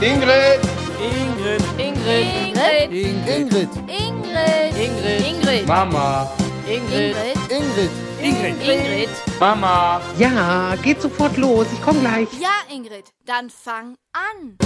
Ingrid. 0.00 0.60
Ingrid. 1.02 1.62
Ingrid. 1.76 2.92
Ingrid. 2.92 3.26
Ingrid. 3.26 3.68
Ingrid. 4.78 5.26
Ingrid. 5.26 5.66
Mama. 5.66 6.30
Ingrid. 6.68 7.16
Ingrid. 7.50 7.90
Ingrid. 8.22 8.56
Ingrid. 8.62 9.08
Mama. 9.40 10.00
Ja, 10.16 10.76
geht 10.84 11.02
sofort 11.02 11.36
los. 11.36 11.66
Ich 11.72 11.82
komme 11.82 11.98
gleich. 11.98 12.28
Ja, 12.40 12.72
Ingrid, 12.72 13.12
dann 13.26 13.50
fang 13.50 13.96
an. 14.12 14.56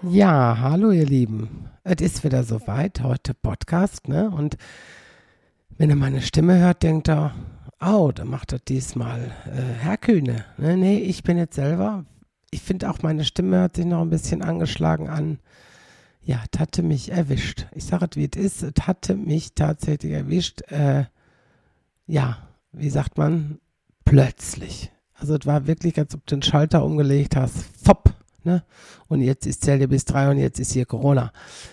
Ja, 0.00 0.56
hallo 0.58 0.90
ihr 0.90 1.04
Lieben. 1.04 1.68
Es 1.84 2.00
ist 2.00 2.24
wieder 2.24 2.44
soweit, 2.44 3.02
heute 3.02 3.34
Podcast, 3.34 4.08
ne? 4.08 4.30
Und 4.30 4.56
wenn 5.76 5.90
ihr 5.90 5.96
meine 5.96 6.22
Stimme 6.22 6.58
hört, 6.58 6.82
denkt 6.82 7.08
er, 7.10 7.34
oh, 7.84 8.12
da 8.14 8.24
macht 8.24 8.54
er 8.54 8.60
diesmal 8.60 9.30
äh, 9.44 9.84
Herr 9.84 9.98
Kühne. 9.98 10.46
Ne? 10.56 10.78
Nee, 10.78 11.00
ich 11.00 11.22
bin 11.22 11.36
jetzt 11.36 11.56
selber. 11.56 12.06
Ich 12.50 12.62
finde 12.62 12.90
auch, 12.90 13.02
meine 13.02 13.24
Stimme 13.24 13.58
hört 13.58 13.76
sich 13.76 13.84
noch 13.84 14.00
ein 14.00 14.10
bisschen 14.10 14.42
angeschlagen 14.42 15.08
an. 15.08 15.38
Ja, 16.22 16.42
es 16.50 16.58
hatte 16.58 16.82
mich 16.82 17.10
erwischt. 17.10 17.66
Ich 17.74 17.84
sage 17.84 18.08
es, 18.10 18.16
wie 18.16 18.28
es 18.30 18.38
ist. 18.38 18.62
Es 18.62 18.86
hatte 18.86 19.16
mich 19.16 19.54
tatsächlich 19.54 20.12
erwischt. 20.12 20.62
Äh, 20.70 21.04
ja, 22.06 22.38
wie 22.72 22.90
sagt 22.90 23.18
man? 23.18 23.58
Plötzlich. 24.04 24.90
Also 25.14 25.36
es 25.36 25.46
war 25.46 25.66
wirklich, 25.66 25.98
als 25.98 26.14
ob 26.14 26.26
du 26.26 26.36
den 26.36 26.42
Schalter 26.42 26.84
umgelegt 26.84 27.36
hast. 27.36 27.64
Fopp. 27.82 28.14
Ne? 28.44 28.62
Und 29.08 29.20
jetzt 29.20 29.46
ist 29.46 29.64
Zelle 29.64 29.88
bis 29.88 30.04
drei 30.04 30.30
und 30.30 30.38
jetzt 30.38 30.60
ist 30.60 30.72
hier 30.72 30.86
Corona. 30.86 31.32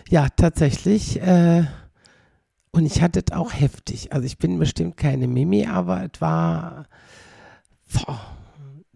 Ja, 0.09 0.27
tatsächlich. 0.29 1.21
Äh, 1.21 1.65
und 2.71 2.85
ich 2.85 3.01
hatte 3.01 3.23
es 3.25 3.33
auch 3.33 3.53
heftig. 3.53 4.11
Also 4.11 4.25
ich 4.25 4.37
bin 4.37 4.59
bestimmt 4.59 4.97
keine 4.97 5.27
Mimi, 5.27 5.65
aber 5.65 6.09
es 6.11 6.19
war. 6.19 6.87
Boah. 7.93 8.19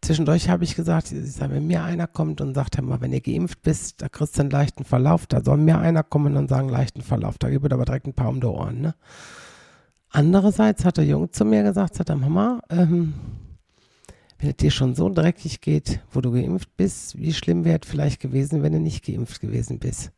Zwischendurch 0.02 0.50
habe 0.50 0.64
ich 0.64 0.76
gesagt, 0.76 1.12
ich 1.12 1.34
sag, 1.34 1.52
wenn 1.52 1.68
mir 1.68 1.84
einer 1.84 2.08
kommt 2.08 2.42
und 2.42 2.54
sagt, 2.54 2.78
hör 2.78 2.84
mal, 2.84 3.02
wenn 3.02 3.14
ihr 3.14 3.22
geimpft 3.22 3.62
bist, 3.62 4.02
da 4.02 4.10
kriegst 4.10 4.38
du 4.38 4.42
einen 4.42 4.50
leichten 4.50 4.86
Verlauf, 4.86 5.28
da 5.28 5.44
soll 5.44 5.58
mir 5.58 5.80
einer 5.80 6.04
kommen 6.04 6.38
und 6.38 6.50
sagen, 6.50 6.70
leichten 6.70 7.02
Verlauf. 7.02 7.38
Da 7.38 7.50
gibt 7.50 7.66
es 7.66 7.72
aber 7.72 7.86
direkt 7.86 8.08
ein 8.08 8.14
paar 8.14 8.30
um 8.30 8.40
die 8.40 8.48
Ohren. 8.48 8.82
Ne? 8.82 8.96
Andererseits 10.10 10.86
hat 10.86 10.98
der 10.98 11.06
Junge 11.06 11.32
zu 11.32 11.46
mir 11.46 11.64
gesagt, 11.64 11.96
sagt 11.96 12.10
er, 12.10 12.16
Mama, 12.16 12.62
ähm, 12.70 13.14
wenn 14.40 14.52
es 14.52 14.58
dir 14.58 14.72
schon 14.72 14.96
so 14.96 15.10
dreckig 15.10 15.62
geht, 15.62 16.02
wo 16.12 16.22
du 16.22 16.32
geimpft 16.32 16.76
bist, 16.78 17.18
wie 17.18 17.34
schlimm 17.34 17.66
wäre 17.66 17.80
es 17.82 17.90
vielleicht 17.90 18.22
gewesen, 18.22 18.64
wenn 18.64 18.74
du 18.74 18.80
nicht 18.80 19.06
geimpft 19.06 19.42
gewesen 19.42 19.80
bist? 19.80 20.12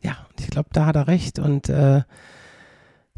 Ja, 0.00 0.26
und 0.30 0.40
ich 0.40 0.48
glaube, 0.48 0.68
da 0.72 0.86
hat 0.86 0.96
er 0.96 1.08
recht 1.08 1.38
und 1.38 1.68
äh, 1.68 2.02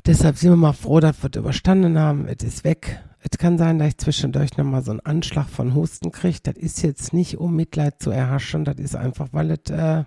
deshalb 0.07 0.37
sind 0.37 0.51
wir 0.51 0.57
mal 0.57 0.73
froh, 0.73 1.01
dass 1.01 1.23
wir 1.23 1.31
es 1.33 1.39
überstanden 1.39 1.99
haben. 1.99 2.27
Es 2.27 2.45
ist 2.45 2.65
weg. 2.65 3.03
Es 3.19 3.39
kann 3.39 3.59
sein, 3.59 3.79
dass 3.79 3.89
ich 3.89 3.99
zwischendurch 3.99 4.57
nochmal 4.57 4.83
so 4.83 4.93
einen 4.93 5.01
Anschlag 5.01 5.49
von 5.49 5.75
Husten 5.75 6.13
kriege. 6.13 6.39
Das 6.43 6.57
ist 6.57 6.83
jetzt 6.83 7.13
nicht, 7.13 7.39
um 7.39 7.57
Mitleid 7.57 8.01
zu 8.01 8.11
erhaschen. 8.11 8.65
Das 8.65 8.77
ist 8.77 8.95
einfach, 8.95 9.29
weil 9.33 9.51
es 9.51 9.71
äh, 9.71 10.05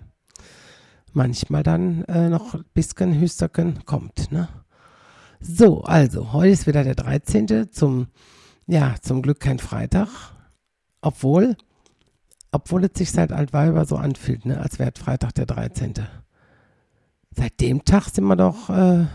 manchmal 1.12 1.62
dann 1.62 2.04
äh, 2.04 2.28
noch 2.28 2.54
ein 2.54 2.64
bisschen 2.72 3.20
Hüsterken 3.20 3.84
kommt. 3.84 4.32
Ne? 4.32 4.48
So, 5.40 5.82
also, 5.82 6.32
heute 6.32 6.52
ist 6.52 6.66
wieder 6.66 6.84
der 6.84 6.94
13. 6.94 7.70
zum, 7.72 8.08
ja, 8.66 8.94
zum 9.02 9.22
Glück 9.22 9.40
kein 9.40 9.58
Freitag. 9.58 10.08
Obwohl, 11.02 11.56
obwohl 12.52 12.84
es 12.84 12.92
sich 12.94 13.10
seit 13.10 13.32
Altweiber 13.32 13.84
so 13.84 13.96
anfühlt, 13.96 14.44
ne, 14.44 14.60
als 14.60 14.78
wäre 14.78 14.92
Freitag 14.98 15.34
der 15.34 15.46
13. 15.46 15.94
Seit 17.32 17.60
dem 17.60 17.84
Tag 17.84 18.08
sind 18.08 18.24
wir 18.24 18.36
doch, 18.36 18.68
äh, 18.68 19.06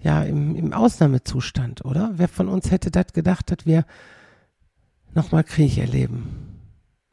ja, 0.00 0.22
im, 0.22 0.54
im 0.54 0.72
Ausnahmezustand, 0.72 1.84
oder? 1.84 2.12
Wer 2.14 2.28
von 2.28 2.48
uns 2.48 2.70
hätte 2.70 2.90
das 2.90 3.12
gedacht, 3.12 3.50
dass 3.50 3.66
wir 3.66 3.84
nochmal 5.14 5.44
Krieg 5.44 5.78
erleben? 5.78 6.60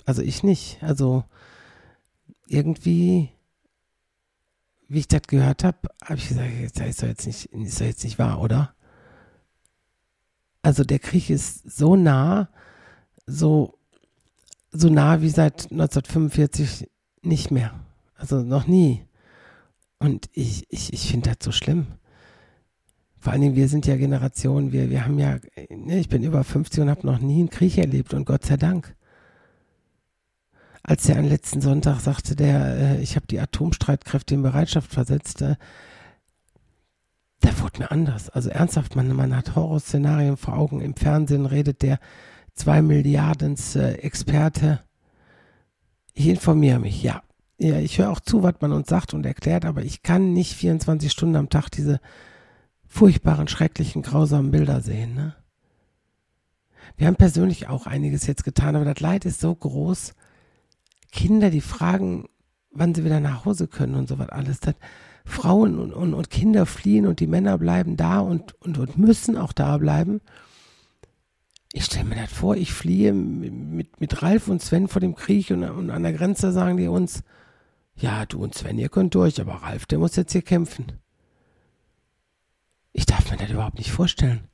Also 0.06 0.22
ich 0.22 0.44
nicht. 0.44 0.78
Also 0.82 1.24
irgendwie, 2.48 3.30
wie 4.88 5.00
ich 5.00 5.08
das 5.08 5.24
gehört 5.24 5.64
habe, 5.64 5.90
habe 6.04 6.18
ich 6.18 6.28
gesagt, 6.28 6.52
das 6.76 6.88
ist 6.88 7.02
doch 7.02 7.08
jetzt 7.08 7.26
nicht, 7.26 7.46
ist 7.46 7.82
doch 7.82 7.86
jetzt 7.86 8.04
nicht 8.04 8.20
wahr, 8.20 8.40
oder? 8.40 8.76
Also 10.62 10.84
der 10.84 11.00
Krieg 11.00 11.30
ist 11.30 11.70
so 11.70 11.96
nah, 11.96 12.50
so, 13.26 13.78
so 14.72 14.90
nah 14.90 15.22
wie 15.22 15.30
seit 15.30 15.72
1945 15.72 16.90
nicht 17.22 17.52
mehr. 17.52 17.80
Also 18.16 18.42
noch 18.42 18.68
nie. 18.68 19.06
Und 19.98 20.30
ich, 20.34 20.66
ich, 20.70 20.94
ich 20.94 21.10
finde 21.10 21.32
das 21.32 21.44
so 21.44 21.52
schlimm. 21.52 21.88
Vor 23.26 23.34
allen 23.34 23.42
Dingen, 23.42 23.56
wir 23.56 23.68
sind 23.68 23.88
ja 23.88 23.96
Generation, 23.96 24.72
wir, 24.72 24.92
wir 24.92 25.04
haben 25.04 25.18
ja, 25.18 25.40
ne, 25.72 25.98
ich 25.98 26.10
bin 26.10 26.22
über 26.22 26.44
50 26.44 26.82
und 26.82 26.92
habe 26.92 27.08
noch 27.08 27.18
nie 27.18 27.40
einen 27.40 27.50
Krieg 27.50 27.76
erlebt 27.76 28.14
und 28.14 28.24
Gott 28.24 28.46
sei 28.46 28.56
Dank. 28.56 28.96
Als 30.84 31.08
der 31.08 31.18
am 31.18 31.26
letzten 31.26 31.60
Sonntag 31.60 32.02
sagte, 32.02 32.36
der, 32.36 32.78
äh, 32.78 33.02
ich 33.02 33.16
habe 33.16 33.26
die 33.26 33.40
Atomstreitkräfte 33.40 34.36
in 34.36 34.44
Bereitschaft 34.44 34.94
versetzt, 34.94 35.42
äh, 35.42 35.56
da 37.40 37.60
wurde 37.62 37.80
mir 37.80 37.90
anders. 37.90 38.30
Also 38.30 38.52
ernsthaft, 38.52 38.96
man, 38.96 39.08
man 39.16 39.36
hat 39.36 39.56
Horrorszenarien 39.56 40.38
vor 40.38 40.56
Augen. 40.56 40.80
Im 40.80 40.94
Fernsehen 40.96 41.48
redet 41.48 41.82
der 41.82 41.98
zwei 42.54 42.84
Milliardens 42.84 43.76
äh, 43.76 43.94
Experte. 43.94 44.82
Ich 46.14 46.28
informiere 46.28 46.78
mich, 46.78 47.02
ja. 47.02 47.24
Ja, 47.58 47.80
ich 47.80 47.98
höre 47.98 48.12
auch 48.12 48.20
zu, 48.20 48.44
was 48.44 48.54
man 48.60 48.72
uns 48.72 48.88
sagt 48.88 49.16
und 49.16 49.26
erklärt, 49.26 49.66
aber 49.66 49.82
ich 49.82 50.04
kann 50.04 50.32
nicht 50.32 50.54
24 50.54 51.12
Stunden 51.12 51.38
am 51.38 51.50
Tag 51.50 51.72
diese 51.72 52.00
furchtbaren, 52.96 53.50
schrecklichen, 53.50 54.04
grausamen 54.04 54.52
Bilder 54.52 54.80
sehen. 54.80 55.16
Ne? 55.16 55.36
Wir 56.96 57.08
haben 57.08 57.18
persönlich 57.18 57.68
auch 57.68 57.88
einiges 57.88 58.26
jetzt 58.26 58.46
getan, 58.46 58.78
aber 58.78 58.86
das 58.86 59.02
Leid 59.02 59.26
ist 59.26 59.42
so 59.42 59.54
groß. 59.54 60.14
Kinder, 61.12 61.50
die 61.50 61.60
fragen, 61.60 62.30
wann 62.72 62.96
sie 62.96 63.04
wieder 63.04 63.20
nach 63.20 63.44
Hause 63.44 63.68
können 63.68 63.96
und 63.96 64.08
so 64.08 64.18
was 64.18 64.30
alles. 64.30 64.62
Das, 64.62 64.76
Frauen 65.26 65.78
und, 65.78 65.92
und, 65.92 66.14
und 66.14 66.30
Kinder 66.30 66.66
fliehen 66.66 67.06
und 67.06 67.20
die 67.20 67.28
Männer 67.28 67.58
bleiben 67.58 67.98
da 67.98 68.20
und, 68.20 68.54
und, 68.62 68.78
und 68.78 68.98
müssen 68.98 69.38
auch 69.38 69.52
da 69.52 69.78
bleiben. 69.78 70.22
Ich 71.74 71.86
stelle 71.86 72.06
mir 72.06 72.16
das 72.16 72.32
vor, 72.32 72.56
ich 72.56 72.72
fliehe 72.72 73.12
mit, 73.12 74.00
mit 74.00 74.22
Ralf 74.22 74.48
und 74.48 74.62
Sven 74.62 74.88
vor 74.88 75.02
dem 75.02 75.16
Krieg 75.16 75.52
und, 75.52 75.64
und 75.64 75.90
an 75.90 76.04
der 76.04 76.14
Grenze 76.14 76.54
sagen 76.54 76.78
die 76.78 76.88
uns, 76.88 77.24
ja, 77.98 78.26
du 78.26 78.42
und 78.42 78.56
Sven, 78.56 78.78
ihr 78.78 78.88
könnt 78.88 79.16
durch, 79.16 79.42
aber 79.42 79.56
Ralf, 79.56 79.86
der 79.86 80.00
muss 80.00 80.16
jetzt 80.16 80.32
hier 80.32 80.44
kämpfen. 80.44 80.94
Ich 82.98 83.06
darf 83.06 83.30
mir 83.30 83.36
das 83.36 83.50
überhaupt 83.50 83.78
nicht 83.78 83.92
vorstellen. 83.92 84.48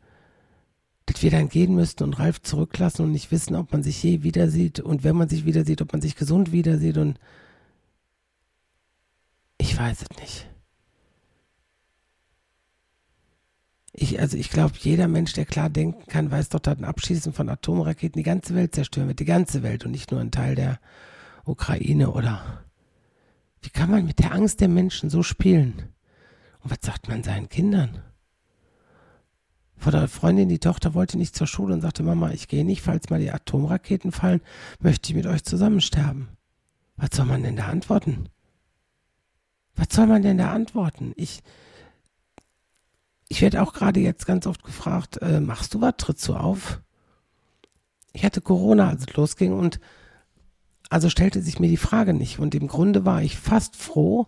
Dass 1.06 1.22
wir 1.22 1.30
dann 1.30 1.48
gehen 1.48 1.76
müssten 1.76 2.04
und 2.04 2.18
Ralf 2.18 2.42
zurücklassen 2.42 3.06
und 3.06 3.12
nicht 3.12 3.32
wissen, 3.32 3.56
ob 3.56 3.72
man 3.72 3.84
sich 3.84 4.02
je 4.02 4.24
wieder 4.24 4.50
sieht 4.50 4.80
und 4.80 5.04
wenn 5.04 5.16
man 5.16 5.30
sich 5.30 5.46
wieder 5.46 5.64
sieht, 5.64 5.80
ob 5.82 5.92
man 5.92 6.02
sich 6.02 6.16
gesund 6.16 6.52
wieder 6.52 6.80
sieht 6.80 6.98
und 6.98 7.20
ich 9.60 9.78
weiß 9.78 10.02
es 10.02 10.20
nicht. 10.20 10.48
Ich, 13.94 14.20
also 14.20 14.38
ich 14.38 14.50
glaube, 14.50 14.74
jeder 14.80 15.08
Mensch, 15.08 15.34
der 15.34 15.46
klar 15.46 15.70
denken 15.70 16.08
kann, 16.08 16.32
weiß 16.32 16.50
doch, 16.50 16.62
dass 16.62 16.80
ein 16.80 16.86
Abschießen 16.86 17.34
von 17.34 17.48
Atomraketen 17.48 18.18
die 18.18 18.24
ganze 18.24 18.56
Welt 18.56 18.74
zerstören 18.74 19.08
wird, 19.08 19.20
die 19.20 19.26
ganze 19.26 19.62
Welt 19.62 19.86
und 19.86 19.92
nicht 19.92 20.10
nur 20.10 20.20
ein 20.20 20.32
Teil 20.32 20.56
der 20.56 20.80
Ukraine 21.46 22.10
oder 22.10 22.64
wie 23.62 23.70
kann 23.70 23.92
man 23.92 24.06
mit 24.06 24.18
der 24.18 24.32
Angst 24.32 24.62
der 24.62 24.70
Menschen 24.70 25.12
so 25.12 25.22
spielen? 25.22 25.90
Und 26.64 26.72
was 26.72 26.80
sagt 26.82 27.08
man 27.08 27.22
seinen 27.22 27.48
Kindern? 27.48 28.02
Vor 29.82 29.92
der 29.92 30.08
Freundin, 30.08 30.48
die 30.48 30.60
Tochter 30.60 30.94
wollte 30.94 31.18
nicht 31.18 31.36
zur 31.36 31.48
Schule 31.48 31.74
und 31.74 31.82
sagte, 31.82 32.04
Mama, 32.04 32.30
ich 32.30 32.48
gehe 32.48 32.64
nicht, 32.64 32.84
falls 32.84 33.10
mal 33.10 33.20
die 33.20 33.32
Atomraketen 33.32 34.12
fallen, 34.12 34.40
möchte 34.80 35.10
ich 35.10 35.16
mit 35.16 35.26
euch 35.26 35.44
zusammen 35.44 35.82
sterben. 35.82 36.30
Was 36.98 37.10
soll 37.16 37.26
man 37.26 37.42
denn 37.42 37.56
da 37.56 37.66
antworten? 37.66 38.30
Was 39.76 39.88
soll 39.90 40.06
man 40.06 40.22
denn 40.22 40.38
da 40.38 40.54
antworten? 40.54 41.14
Ich, 41.16 41.42
ich 43.28 43.42
werde 43.42 43.64
auch 43.64 43.74
gerade 43.74 44.00
jetzt 44.00 44.28
ganz 44.28 44.46
oft 44.46 44.64
gefragt, 44.64 45.20
äh, 45.24 45.40
machst 45.40 45.74
du 45.74 45.82
was, 45.82 45.96
trittst 45.98 46.28
du 46.28 46.36
auf? 46.36 46.80
Ich 48.14 48.24
hatte 48.24 48.40
Corona, 48.40 48.88
als 48.88 49.08
es 49.08 49.16
losging 49.16 49.52
und 49.52 49.80
also 50.92 51.10
stellte 51.10 51.42
sich 51.42 51.60
mir 51.60 51.70
die 51.70 51.78
Frage 51.78 52.14
nicht. 52.14 52.38
Und 52.38 52.54
im 52.54 52.68
Grunde 52.68 53.04
war 53.04 53.24
ich 53.24 53.36
fast 53.36 53.76
froh, 53.76 54.28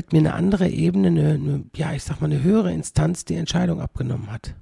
dass 0.00 0.12
mir 0.12 0.18
eine 0.18 0.34
andere 0.34 0.68
Ebene, 0.68 1.08
eine, 1.08 1.34
eine, 1.34 1.64
ja, 1.74 1.92
ich 1.92 2.04
sag 2.04 2.20
mal, 2.20 2.30
eine 2.30 2.42
höhere 2.42 2.72
Instanz 2.72 3.24
die 3.24 3.34
Entscheidung 3.34 3.80
abgenommen 3.80 4.30
hat. 4.30 4.54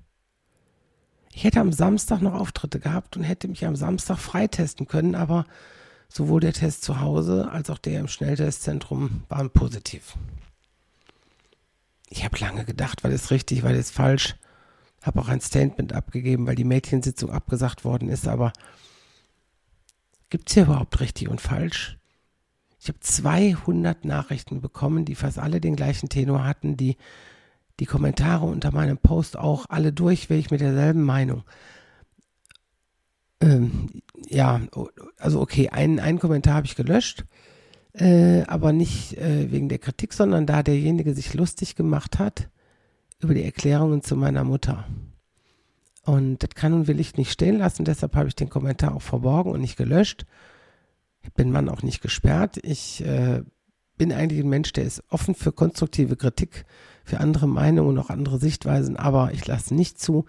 Ich 1.32 1.44
hätte 1.44 1.60
am 1.60 1.72
Samstag 1.72 2.20
noch 2.20 2.34
Auftritte 2.34 2.80
gehabt 2.80 3.16
und 3.16 3.22
hätte 3.22 3.46
mich 3.46 3.64
am 3.64 3.76
Samstag 3.76 4.18
freitesten 4.18 4.86
können, 4.86 5.14
aber 5.14 5.44
sowohl 6.08 6.40
der 6.40 6.52
Test 6.52 6.82
zu 6.82 7.00
Hause 7.00 7.50
als 7.50 7.70
auch 7.70 7.78
der 7.78 8.00
im 8.00 8.08
Schnelltestzentrum 8.08 9.22
waren 9.28 9.50
positiv. 9.50 10.16
Ich 12.08 12.24
habe 12.24 12.38
lange 12.38 12.64
gedacht, 12.64 13.04
weil 13.04 13.12
es 13.12 13.30
richtig, 13.30 13.62
weil 13.62 13.76
es 13.76 13.90
falsch. 13.90 14.36
Habe 15.02 15.20
auch 15.20 15.28
ein 15.28 15.40
Statement 15.40 15.92
abgegeben, 15.92 16.46
weil 16.46 16.56
die 16.56 16.64
Mädchensitzung 16.64 17.30
abgesagt 17.30 17.84
worden 17.84 18.08
ist, 18.08 18.26
aber 18.26 18.52
gibt 20.30 20.48
es 20.48 20.54
hier 20.54 20.64
überhaupt 20.64 20.98
richtig 21.00 21.28
und 21.28 21.40
falsch? 21.40 21.97
Ich 22.80 22.88
habe 22.88 23.00
200 23.00 24.04
Nachrichten 24.04 24.60
bekommen, 24.60 25.04
die 25.04 25.14
fast 25.14 25.38
alle 25.38 25.60
den 25.60 25.76
gleichen 25.76 26.08
Tenor 26.08 26.44
hatten, 26.44 26.76
die 26.76 26.96
die 27.80 27.86
Kommentare 27.86 28.46
unter 28.46 28.72
meinem 28.72 28.98
Post 28.98 29.36
auch 29.36 29.66
alle 29.68 29.92
durchweg 29.92 30.50
mit 30.50 30.60
derselben 30.60 31.02
Meinung. 31.02 31.44
Ähm, 33.40 34.02
ja, 34.28 34.60
also 35.18 35.40
okay, 35.40 35.68
einen, 35.68 36.00
einen 36.00 36.18
Kommentar 36.18 36.54
habe 36.54 36.66
ich 36.66 36.74
gelöscht, 36.74 37.24
äh, 37.92 38.42
aber 38.42 38.72
nicht 38.72 39.16
äh, 39.16 39.50
wegen 39.52 39.68
der 39.68 39.78
Kritik, 39.78 40.12
sondern 40.12 40.46
da 40.46 40.62
derjenige 40.62 41.14
sich 41.14 41.34
lustig 41.34 41.76
gemacht 41.76 42.18
hat 42.18 42.48
über 43.20 43.34
die 43.34 43.44
Erklärungen 43.44 44.02
zu 44.02 44.16
meiner 44.16 44.44
Mutter. 44.44 44.86
Und 46.04 46.42
das 46.42 46.50
kann 46.50 46.72
und 46.72 46.88
will 46.88 47.00
ich 47.00 47.16
nicht 47.16 47.30
stehen 47.30 47.58
lassen, 47.58 47.84
deshalb 47.84 48.16
habe 48.16 48.28
ich 48.28 48.34
den 48.34 48.48
Kommentar 48.48 48.94
auch 48.94 49.02
verborgen 49.02 49.52
und 49.52 49.60
nicht 49.60 49.76
gelöscht. 49.76 50.26
Bin 51.34 51.50
Mann 51.50 51.68
auch 51.68 51.82
nicht 51.82 52.00
gesperrt. 52.00 52.58
Ich 52.62 53.04
äh, 53.04 53.42
bin 53.96 54.12
eigentlich 54.12 54.40
ein 54.40 54.48
Mensch, 54.48 54.72
der 54.72 54.84
ist 54.84 55.02
offen 55.08 55.34
für 55.34 55.52
konstruktive 55.52 56.16
Kritik, 56.16 56.64
für 57.04 57.20
andere 57.20 57.48
Meinungen 57.48 57.90
und 57.90 57.98
auch 57.98 58.10
andere 58.10 58.38
Sichtweisen, 58.38 58.96
aber 58.96 59.32
ich 59.32 59.46
lasse 59.46 59.74
nicht 59.74 60.00
zu, 60.00 60.24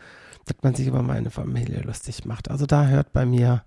dass 0.45 0.57
man 0.63 0.75
sich 0.75 0.87
über 0.87 1.03
meine 1.03 1.29
Familie 1.29 1.81
lustig 1.81 2.25
macht. 2.25 2.49
Also 2.49 2.65
da 2.65 2.87
hört 2.87 3.13
bei 3.13 3.25
mir 3.25 3.63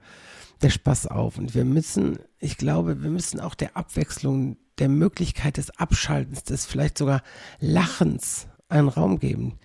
der 0.62 0.70
Spaß 0.70 1.08
auf. 1.08 1.38
Und 1.38 1.54
wir 1.54 1.64
müssen, 1.64 2.18
ich 2.38 2.56
glaube, 2.56 3.02
wir 3.02 3.10
müssen 3.10 3.40
auch 3.40 3.54
der 3.54 3.76
Abwechslung, 3.76 4.56
der 4.78 4.88
Möglichkeit 4.88 5.56
des 5.56 5.70
Abschaltens, 5.78 6.44
des 6.44 6.66
vielleicht 6.66 6.98
sogar 6.98 7.22
Lachens 7.60 8.48
einen 8.68 8.88
Raum 8.88 9.18
geben. 9.18 9.58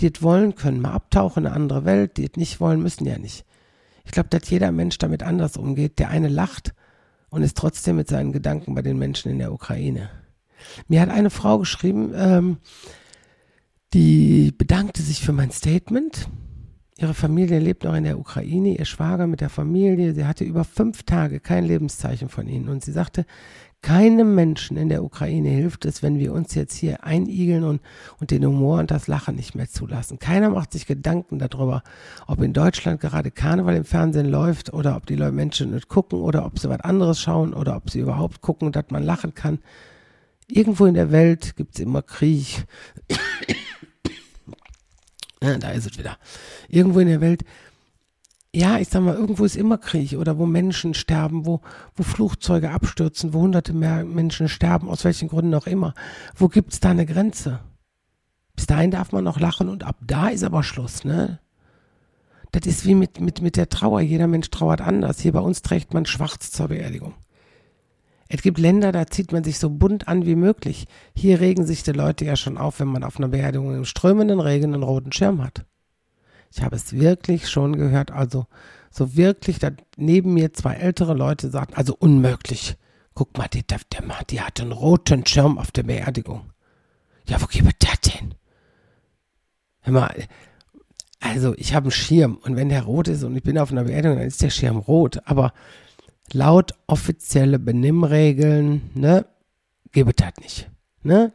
Die 0.00 0.12
es 0.12 0.22
wollen, 0.22 0.54
können 0.54 0.80
mal 0.80 0.92
abtauchen 0.92 1.44
in 1.44 1.46
eine 1.46 1.56
andere 1.56 1.84
Welt, 1.84 2.16
die 2.18 2.24
es 2.24 2.36
nicht 2.36 2.60
wollen, 2.60 2.82
müssen 2.82 3.06
ja 3.06 3.18
nicht. 3.18 3.46
Ich 4.06 4.12
glaube, 4.12 4.30
dass 4.30 4.48
jeder 4.48 4.72
Mensch 4.72 4.96
damit 4.98 5.22
anders 5.22 5.56
umgeht. 5.56 5.98
Der 5.98 6.08
eine 6.08 6.28
lacht 6.28 6.72
und 7.28 7.42
ist 7.42 7.56
trotzdem 7.56 7.96
mit 7.96 8.08
seinen 8.08 8.32
Gedanken 8.32 8.74
bei 8.74 8.82
den 8.82 8.98
Menschen 8.98 9.30
in 9.30 9.38
der 9.38 9.52
Ukraine. 9.52 10.08
Mir 10.88 11.00
hat 11.02 11.10
eine 11.10 11.30
Frau 11.30 11.58
geschrieben, 11.58 12.12
ähm, 12.14 12.56
die 13.92 14.52
bedankte 14.56 15.02
sich 15.02 15.20
für 15.20 15.32
mein 15.32 15.50
Statement. 15.50 16.28
Ihre 16.98 17.12
Familie 17.12 17.58
lebt 17.58 17.84
noch 17.84 17.94
in 17.94 18.04
der 18.04 18.18
Ukraine, 18.18 18.78
ihr 18.78 18.86
Schwager 18.86 19.26
mit 19.26 19.42
der 19.42 19.50
Familie. 19.50 20.14
Sie 20.14 20.24
hatte 20.24 20.44
über 20.44 20.64
fünf 20.64 21.02
Tage 21.02 21.40
kein 21.40 21.66
Lebenszeichen 21.66 22.30
von 22.30 22.48
ihnen. 22.48 22.70
Und 22.70 22.82
sie 22.82 22.92
sagte, 22.92 23.26
keinem 23.82 24.34
Menschen 24.34 24.78
in 24.78 24.88
der 24.88 25.04
Ukraine 25.04 25.50
hilft 25.50 25.84
es, 25.84 26.02
wenn 26.02 26.18
wir 26.18 26.32
uns 26.32 26.54
jetzt 26.54 26.74
hier 26.74 27.04
einigeln 27.04 27.64
und, 27.64 27.82
und 28.18 28.30
den 28.30 28.46
Humor 28.46 28.78
und 28.78 28.90
das 28.90 29.08
Lachen 29.08 29.36
nicht 29.36 29.54
mehr 29.54 29.68
zulassen. 29.68 30.18
Keiner 30.18 30.48
macht 30.48 30.72
sich 30.72 30.86
Gedanken 30.86 31.38
darüber, 31.38 31.82
ob 32.26 32.40
in 32.40 32.54
Deutschland 32.54 32.98
gerade 33.02 33.30
Karneval 33.30 33.76
im 33.76 33.84
Fernsehen 33.84 34.30
läuft 34.30 34.72
oder 34.72 34.96
ob 34.96 35.04
die 35.04 35.16
Leute 35.16 35.32
Menschen 35.32 35.72
nicht 35.72 35.88
gucken 35.88 36.18
oder 36.18 36.46
ob 36.46 36.58
sie 36.58 36.70
was 36.70 36.80
anderes 36.80 37.20
schauen 37.20 37.52
oder 37.52 37.76
ob 37.76 37.90
sie 37.90 38.00
überhaupt 38.00 38.40
gucken, 38.40 38.72
dass 38.72 38.86
man 38.88 39.02
lachen 39.02 39.34
kann. 39.34 39.58
Irgendwo 40.48 40.86
in 40.86 40.94
der 40.94 41.12
Welt 41.12 41.56
gibt 41.56 41.74
es 41.74 41.80
immer 41.80 42.00
Krieg. 42.00 42.64
Ja, 45.46 45.58
da 45.58 45.70
ist 45.70 45.86
es 45.86 45.98
wieder. 45.98 46.16
Irgendwo 46.68 47.00
in 47.00 47.08
der 47.08 47.20
Welt 47.20 47.44
ja, 48.56 48.78
ich 48.78 48.88
sag 48.88 49.02
mal, 49.02 49.14
irgendwo 49.14 49.44
ist 49.44 49.54
immer 49.54 49.76
Krieg 49.76 50.14
oder 50.14 50.38
wo 50.38 50.46
Menschen 50.46 50.94
sterben, 50.94 51.44
wo, 51.44 51.60
wo 51.94 52.02
Flugzeuge 52.02 52.70
abstürzen, 52.70 53.34
wo 53.34 53.40
hunderte 53.42 53.74
mehr 53.74 54.02
Menschen 54.02 54.48
sterben, 54.48 54.88
aus 54.88 55.04
welchen 55.04 55.28
Gründen 55.28 55.54
auch 55.54 55.66
immer. 55.66 55.92
Wo 56.34 56.48
gibt's 56.48 56.80
da 56.80 56.90
eine 56.90 57.04
Grenze? 57.04 57.60
Bis 58.54 58.64
dahin 58.64 58.90
darf 58.90 59.12
man 59.12 59.24
noch 59.24 59.38
lachen 59.38 59.68
und 59.68 59.84
ab 59.84 59.96
da 60.00 60.28
ist 60.28 60.42
aber 60.42 60.62
Schluss, 60.62 61.04
ne? 61.04 61.38
Das 62.52 62.64
ist 62.64 62.86
wie 62.86 62.94
mit, 62.94 63.20
mit, 63.20 63.42
mit 63.42 63.58
der 63.58 63.68
Trauer. 63.68 64.00
Jeder 64.00 64.26
Mensch 64.26 64.48
trauert 64.48 64.80
anders. 64.80 65.20
Hier 65.20 65.32
bei 65.32 65.40
uns 65.40 65.60
trägt 65.60 65.92
man 65.92 66.06
schwarz 66.06 66.50
zur 66.50 66.68
Beerdigung. 66.68 67.12
Es 68.28 68.42
gibt 68.42 68.58
Länder, 68.58 68.92
da 68.92 69.06
zieht 69.06 69.32
man 69.32 69.44
sich 69.44 69.58
so 69.58 69.70
bunt 69.70 70.08
an 70.08 70.26
wie 70.26 70.34
möglich. 70.34 70.86
Hier 71.14 71.40
regen 71.40 71.64
sich 71.64 71.82
die 71.82 71.92
Leute 71.92 72.24
ja 72.24 72.36
schon 72.36 72.58
auf, 72.58 72.80
wenn 72.80 72.88
man 72.88 73.04
auf 73.04 73.18
einer 73.18 73.28
Beerdigung 73.28 73.74
im 73.74 73.84
strömenden 73.84 74.40
Regen 74.40 74.74
einen 74.74 74.82
roten 74.82 75.12
Schirm 75.12 75.42
hat. 75.42 75.64
Ich 76.52 76.62
habe 76.62 76.76
es 76.76 76.92
wirklich 76.92 77.48
schon 77.48 77.76
gehört, 77.76 78.10
also 78.10 78.46
so 78.90 79.16
wirklich, 79.16 79.58
dass 79.58 79.74
neben 79.96 80.34
mir 80.34 80.52
zwei 80.52 80.74
ältere 80.74 81.14
Leute 81.14 81.50
sagten, 81.50 81.74
also 81.74 81.94
unmöglich. 81.98 82.76
Guck 83.14 83.36
mal, 83.38 83.48
die, 83.48 83.66
der, 83.66 83.80
der, 83.92 84.02
die 84.28 84.40
hatte 84.40 84.62
einen 84.62 84.72
roten 84.72 85.24
Schirm 85.24 85.58
auf 85.58 85.70
der 85.70 85.84
Beerdigung. 85.84 86.52
Ja, 87.28 87.40
wo 87.40 87.46
gibt 87.46 87.82
das 87.82 88.00
denn? 88.00 88.34
Hör 89.80 89.92
mal, 89.92 90.14
also 91.20 91.54
ich 91.56 91.74
habe 91.74 91.84
einen 91.84 91.90
Schirm 91.92 92.36
und 92.36 92.56
wenn 92.56 92.68
der 92.68 92.82
rot 92.82 93.08
ist 93.08 93.24
und 93.24 93.36
ich 93.36 93.42
bin 93.42 93.58
auf 93.58 93.70
einer 93.70 93.84
Beerdigung, 93.84 94.18
dann 94.18 94.26
ist 94.26 94.42
der 94.42 94.50
Schirm 94.50 94.76
rot. 94.76 95.20
Aber 95.24 95.52
laut 96.32 96.74
offizielle 96.86 97.58
Benimmregeln, 97.58 98.90
ne, 98.94 99.26
gibt 99.92 100.20
das 100.20 100.34
nicht. 100.40 100.70
Ne? 101.02 101.32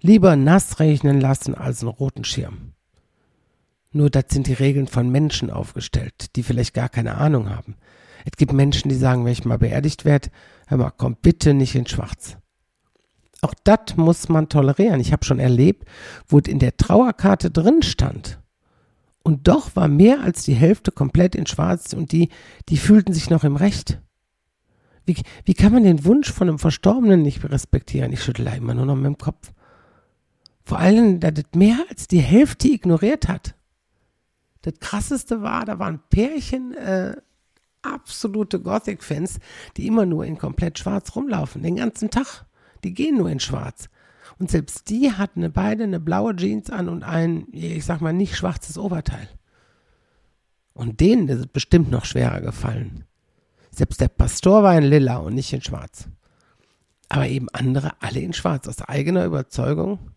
Lieber 0.00 0.36
nass 0.36 0.80
rechnen 0.80 1.20
lassen 1.20 1.54
als 1.54 1.82
einen 1.82 1.90
roten 1.90 2.24
Schirm. 2.24 2.72
Nur 3.92 4.10
das 4.10 4.24
sind 4.30 4.46
die 4.46 4.54
Regeln 4.54 4.88
von 4.88 5.10
Menschen 5.10 5.50
aufgestellt, 5.50 6.34
die 6.34 6.42
vielleicht 6.42 6.74
gar 6.74 6.88
keine 6.88 7.16
Ahnung 7.16 7.50
haben. 7.50 7.76
Es 8.24 8.36
gibt 8.36 8.52
Menschen, 8.52 8.88
die 8.88 8.94
sagen, 8.94 9.24
wenn 9.24 9.32
ich 9.32 9.44
mal 9.44 9.58
beerdigt 9.58 10.04
werde, 10.04 10.30
hör 10.66 10.78
mal, 10.78 10.92
komm 10.96 11.16
bitte 11.20 11.54
nicht 11.54 11.74
in 11.74 11.86
Schwarz. 11.86 12.36
Auch 13.42 13.54
das 13.64 13.96
muss 13.96 14.28
man 14.28 14.48
tolerieren. 14.48 15.00
Ich 15.00 15.12
habe 15.12 15.24
schon 15.24 15.40
erlebt, 15.40 15.86
wo 16.28 16.38
es 16.38 16.48
in 16.48 16.60
der 16.60 16.76
Trauerkarte 16.76 17.50
drin 17.50 17.82
stand. 17.82 18.38
Und 19.24 19.48
doch 19.48 19.76
war 19.76 19.88
mehr 19.88 20.20
als 20.22 20.44
die 20.44 20.54
Hälfte 20.54 20.90
komplett 20.90 21.34
in 21.34 21.46
Schwarz 21.46 21.92
und 21.92 22.12
die, 22.12 22.30
die 22.68 22.76
fühlten 22.76 23.12
sich 23.12 23.30
noch 23.30 23.44
im 23.44 23.56
Recht. 23.56 24.00
Wie, 25.04 25.16
wie 25.44 25.54
kann 25.54 25.72
man 25.72 25.84
den 25.84 26.04
Wunsch 26.04 26.30
von 26.32 26.48
einem 26.48 26.58
Verstorbenen 26.58 27.22
nicht 27.22 27.44
respektieren? 27.44 28.12
Ich 28.12 28.22
schüttle 28.22 28.56
immer 28.56 28.74
nur 28.74 28.86
noch 28.86 28.96
mit 28.96 29.06
dem 29.06 29.18
Kopf. 29.18 29.52
Vor 30.64 30.78
allem, 30.78 31.18
dass 31.18 31.32
es 31.36 31.58
mehr 31.58 31.78
als 31.88 32.06
die 32.06 32.20
Hälfte 32.20 32.68
ignoriert 32.68 33.28
hat. 33.28 33.54
Das 34.62 34.74
krasseste 34.78 35.42
war, 35.42 35.64
da 35.64 35.78
waren 35.80 36.00
Pärchen, 36.08 36.72
äh, 36.74 37.16
absolute 37.82 38.60
Gothic-Fans, 38.60 39.40
die 39.76 39.88
immer 39.88 40.06
nur 40.06 40.24
in 40.24 40.38
komplett 40.38 40.78
schwarz 40.78 41.16
rumlaufen, 41.16 41.62
den 41.62 41.76
ganzen 41.76 42.10
Tag. 42.10 42.46
Die 42.84 42.94
gehen 42.94 43.18
nur 43.18 43.28
in 43.28 43.40
schwarz. 43.40 43.88
Und 44.38 44.50
selbst 44.50 44.88
die 44.88 45.12
hatten 45.12 45.52
beide 45.52 45.84
eine 45.84 46.00
blaue 46.00 46.34
Jeans 46.36 46.70
an 46.70 46.88
und 46.88 47.02
ein, 47.02 47.46
ich 47.52 47.84
sag 47.84 48.00
mal, 48.00 48.12
nicht 48.12 48.36
schwarzes 48.36 48.78
Oberteil. 48.78 49.28
Und 50.74 51.00
denen 51.00 51.28
ist 51.28 51.40
es 51.40 51.46
bestimmt 51.48 51.90
noch 51.90 52.04
schwerer 52.04 52.40
gefallen. 52.40 53.04
Selbst 53.74 54.00
der 54.00 54.08
Pastor 54.08 54.62
war 54.62 54.76
in 54.76 54.84
lila 54.84 55.16
und 55.16 55.34
nicht 55.34 55.52
in 55.52 55.62
schwarz. 55.62 56.08
Aber 57.08 57.26
eben 57.26 57.48
andere 57.52 57.92
alle 58.00 58.20
in 58.20 58.32
schwarz, 58.32 58.68
aus 58.68 58.82
eigener 58.82 59.24
Überzeugung 59.24 60.12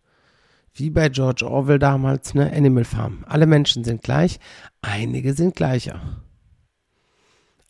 wie 0.76 0.90
bei 0.90 1.10
George 1.10 1.50
Orwell 1.50 1.80
damals, 1.80 2.34
ne, 2.34 2.52
Animal 2.54 2.84
Farm. 2.84 3.24
Alle 3.28 3.48
Menschen 3.48 3.86
sind 3.86 4.04
gleich, 4.04 4.40
einige 4.82 5.34
sind 5.34 5.56
gleicher. 5.56 6.22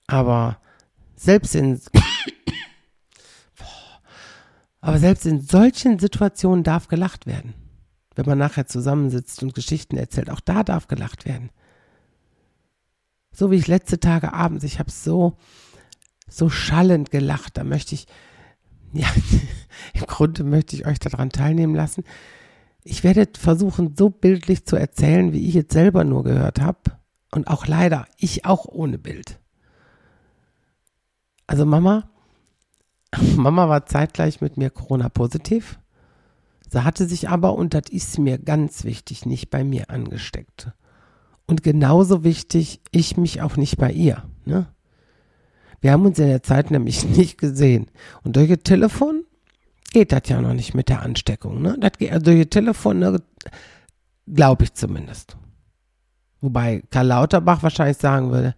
Aber 0.07 0.59
selbst 1.15 1.55
in 1.55 1.79
aber 4.81 4.97
selbst 4.97 5.25
in 5.25 5.41
solchen 5.41 5.99
Situationen 5.99 6.63
darf 6.63 6.87
gelacht 6.87 7.27
werden. 7.27 7.53
Wenn 8.15 8.25
man 8.25 8.37
nachher 8.37 8.65
zusammensitzt 8.65 9.43
und 9.43 9.53
Geschichten 9.53 9.97
erzählt, 9.97 10.29
auch 10.29 10.39
da 10.39 10.63
darf 10.63 10.87
gelacht 10.87 11.25
werden. 11.25 11.51
So 13.31 13.51
wie 13.51 13.57
ich 13.57 13.67
letzte 13.67 13.99
Tage 13.99 14.33
abends, 14.33 14.63
ich 14.63 14.79
habe 14.79 14.89
so 14.89 15.37
so 16.27 16.49
schallend 16.49 17.11
gelacht, 17.11 17.57
da 17.57 17.63
möchte 17.63 17.95
ich 17.95 18.07
ja, 18.93 19.07
im 19.93 20.05
Grunde 20.05 20.43
möchte 20.43 20.75
ich 20.75 20.85
euch 20.85 20.99
daran 20.99 21.29
teilnehmen 21.29 21.75
lassen 21.75 22.03
ich 22.85 23.03
werde 23.03 23.27
versuchen, 23.37 23.95
so 23.97 24.09
bildlich 24.09 24.65
zu 24.65 24.75
erzählen, 24.75 25.33
wie 25.33 25.49
ich 25.49 25.55
jetzt 25.55 25.73
selber 25.73 26.03
nur 26.03 26.23
gehört 26.23 26.61
habe. 26.61 26.79
Und 27.31 27.47
auch 27.47 27.65
leider, 27.65 28.07
ich 28.17 28.45
auch 28.45 28.65
ohne 28.65 28.99
Bild. 28.99 29.39
Also 31.47 31.65
Mama, 31.65 32.09
Mama 33.35 33.67
war 33.67 33.87
zeitgleich 33.87 34.39
mit 34.39 34.55
mir 34.57 34.69
Corona-positiv. 34.69 35.79
Sie 36.69 36.83
hatte 36.83 37.07
sich 37.07 37.27
aber, 37.27 37.55
und 37.55 37.73
das 37.73 37.89
ist 37.89 38.19
mir 38.19 38.37
ganz 38.37 38.83
wichtig, 38.83 39.25
nicht 39.25 39.49
bei 39.49 39.63
mir 39.63 39.89
angesteckt. 39.89 40.71
Und 41.47 41.63
genauso 41.63 42.23
wichtig, 42.23 42.81
ich 42.91 43.17
mich 43.17 43.41
auch 43.41 43.57
nicht 43.57 43.77
bei 43.77 43.91
ihr. 43.91 44.23
Ne? 44.45 44.67
Wir 45.85 45.91
haben 45.91 46.07
uns 46.07 46.17
in 46.17 46.29
der 46.29 46.41
Zeit 46.41 46.71
nämlich 46.71 47.07
nicht 47.15 47.37
gesehen. 47.37 47.91
Und 48.23 48.35
durch 48.35 48.49
ihr 48.49 48.59
Telefon 48.59 49.23
geht 49.93 50.11
das 50.11 50.23
ja 50.25 50.41
noch 50.41 50.55
nicht 50.55 50.73
mit 50.73 50.89
der 50.89 51.03
Ansteckung. 51.03 51.61
Ne? 51.61 51.77
Das 51.79 51.91
geht, 51.99 52.11
also 52.11 52.31
ihr 52.31 52.49
Telefon, 52.49 52.97
ne, 52.97 53.21
glaube 54.25 54.63
ich 54.63 54.73
zumindest. 54.73 55.37
Wobei 56.41 56.81
Karl 56.89 57.05
Lauterbach 57.05 57.61
wahrscheinlich 57.61 57.97
sagen 57.97 58.31
würde, 58.31 58.55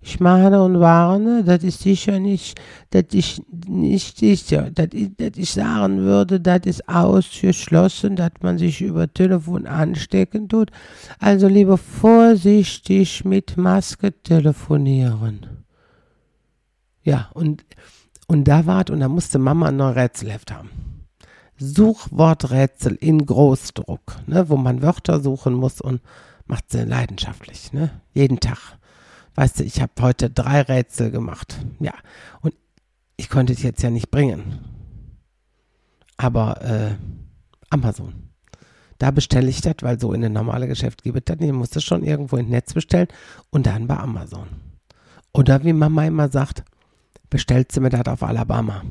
ich 0.00 0.18
mahne 0.18 0.62
und 0.62 0.80
warne, 0.80 1.44
das 1.44 1.62
ist 1.62 1.80
sicher 1.82 2.18
nicht, 2.18 2.58
das 2.88 3.04
ist 3.12 3.42
nicht 3.68 4.16
sicher. 4.16 4.70
Das, 4.70 4.88
ist, 4.92 5.10
das 5.18 5.32
ich 5.36 5.50
sagen 5.50 5.98
würde, 5.98 6.40
das 6.40 6.60
ist 6.64 6.88
ausgeschlossen, 6.88 8.16
dass 8.16 8.32
man 8.40 8.56
sich 8.56 8.80
über 8.80 9.12
Telefon 9.12 9.66
anstecken 9.66 10.48
tut. 10.48 10.70
Also 11.18 11.48
lieber 11.48 11.76
vorsichtig 11.76 13.26
mit 13.26 13.58
Maske 13.58 14.10
telefonieren. 14.22 15.61
Ja, 17.02 17.30
und 17.34 17.64
und 18.28 18.44
da 18.44 18.64
wart, 18.64 18.88
und 18.88 19.00
da 19.00 19.08
musste 19.08 19.38
Mama 19.38 19.68
ein 19.68 19.76
neues 19.76 19.96
Rätselheft 19.96 20.52
haben. 20.52 20.70
Suchworträtsel 21.58 22.94
in 22.94 23.26
Großdruck, 23.26 24.16
ne, 24.26 24.48
wo 24.48 24.56
man 24.56 24.80
Wörter 24.80 25.20
suchen 25.20 25.52
muss 25.52 25.80
und 25.80 26.00
macht 26.46 26.70
sie 26.70 26.82
leidenschaftlich, 26.82 27.72
ne, 27.72 27.90
jeden 28.14 28.40
Tag. 28.40 28.78
weißt 29.34 29.60
du, 29.60 29.64
ich 29.64 29.80
habe 29.80 29.92
heute 30.00 30.30
drei 30.30 30.62
Rätsel 30.62 31.10
gemacht. 31.10 31.58
Ja, 31.78 31.92
und 32.40 32.54
ich 33.16 33.28
konnte 33.28 33.52
es 33.52 33.62
jetzt 33.62 33.82
ja 33.82 33.90
nicht 33.90 34.10
bringen. 34.10 34.60
Aber 36.16 36.62
äh, 36.62 36.94
Amazon. 37.70 38.14
Da 38.98 39.10
bestelle 39.10 39.48
ich 39.48 39.60
das, 39.60 39.76
weil 39.80 39.98
so 40.00 40.12
in 40.12 40.24
ein 40.24 40.32
normale 40.32 40.68
Geschäft 40.68 41.02
gibt 41.02 41.18
es 41.18 41.24
das 41.24 41.38
nicht. 41.38 41.50
Ich 41.50 41.54
muss 41.54 41.70
das 41.70 41.82
schon 41.82 42.04
irgendwo 42.04 42.36
ins 42.36 42.50
Netz 42.50 42.72
bestellen 42.72 43.08
und 43.50 43.66
dann 43.66 43.88
bei 43.88 43.98
Amazon. 43.98 44.46
Oder 45.32 45.64
wie 45.64 45.72
Mama 45.72 46.06
immer 46.06 46.28
sagt, 46.28 46.62
bestellt 47.32 47.72
sie 47.72 47.80
mir 47.80 47.88
das 47.88 48.06
auf 48.06 48.22
Alabama. 48.22 48.82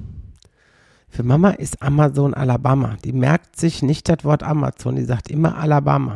Für 1.07 1.21
Mama 1.21 1.51
ist 1.51 1.83
Amazon 1.83 2.33
Alabama. 2.33 2.97
Die 3.05 3.13
merkt 3.13 3.55
sich 3.55 3.83
nicht 3.83 4.09
das 4.09 4.23
Wort 4.23 4.41
Amazon, 4.41 4.95
die 4.95 5.03
sagt 5.03 5.29
immer 5.29 5.57
Alabama. 5.57 6.15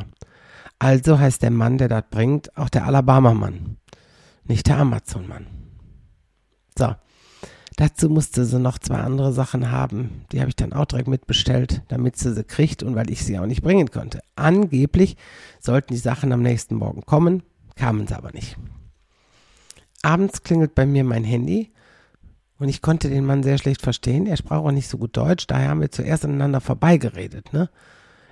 Also 0.80 1.20
heißt 1.20 1.44
der 1.44 1.52
Mann, 1.52 1.78
der 1.78 1.88
das 1.88 2.06
bringt, 2.10 2.58
auch 2.58 2.70
der 2.70 2.86
Alabama-Mann, 2.86 3.78
nicht 4.46 4.66
der 4.66 4.80
Amazon-Mann. 4.80 5.46
So, 6.76 6.96
dazu 7.76 8.10
musste 8.10 8.44
sie 8.44 8.60
noch 8.60 8.80
zwei 8.80 8.98
andere 8.98 9.32
Sachen 9.32 9.70
haben. 9.70 10.26
Die 10.32 10.40
habe 10.40 10.50
ich 10.50 10.56
dann 10.56 10.74
auch 10.74 10.86
direkt 10.86 11.08
mitbestellt, 11.08 11.84
damit 11.90 12.18
sie 12.18 12.34
sie 12.34 12.44
kriegt 12.44 12.82
und 12.82 12.96
weil 12.96 13.12
ich 13.12 13.24
sie 13.24 13.38
auch 13.38 13.46
nicht 13.46 13.62
bringen 13.62 13.92
konnte. 13.92 14.22
Angeblich 14.36 15.16
sollten 15.60 15.94
die 15.94 16.00
Sachen 16.00 16.32
am 16.32 16.42
nächsten 16.42 16.74
Morgen 16.74 17.06
kommen, 17.06 17.44
kamen 17.76 18.08
sie 18.08 18.18
aber 18.18 18.32
nicht. 18.32 18.58
Abends 20.02 20.42
klingelt 20.42 20.74
bei 20.74 20.88
mir 20.88 21.04
mein 21.04 21.24
Handy 21.24 21.72
und 22.60 22.70
ich 22.70 22.82
konnte 22.82 23.10
den 23.10 23.26
Mann 23.26 23.44
sehr 23.44 23.58
schlecht 23.58 23.82
verstehen. 23.82 24.28
Er 24.28 24.38
sprach 24.38 24.60
auch 24.60 24.72
nicht 24.72 24.88
so 24.88 24.98
gut 24.98 25.16
Deutsch, 25.18 25.48
daher 25.48 25.70
haben 25.70 25.82
wir 25.82 25.92
zuerst 25.92 26.26
aneinander 26.26 26.62
vorbeigeredet. 26.62 27.54
Ne? 27.54 27.70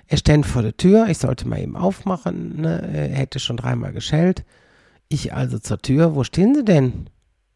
Er 0.06 0.16
stand 0.16 0.46
vor 0.46 0.62
der 0.62 0.76
Tür, 0.76 1.06
ich 1.08 1.18
sollte 1.18 1.46
mal 1.46 1.60
eben 1.60 1.76
aufmachen, 1.76 2.60
ne? 2.60 2.80
er 2.92 3.08
hätte 3.08 3.38
schon 3.38 3.56
dreimal 3.56 3.92
geschellt. 3.92 4.44
Ich 5.08 5.34
also 5.34 5.58
zur 5.58 5.78
Tür, 5.78 6.14
wo 6.14 6.24
stehen 6.24 6.54
Sie 6.54 6.64
denn? 6.64 7.08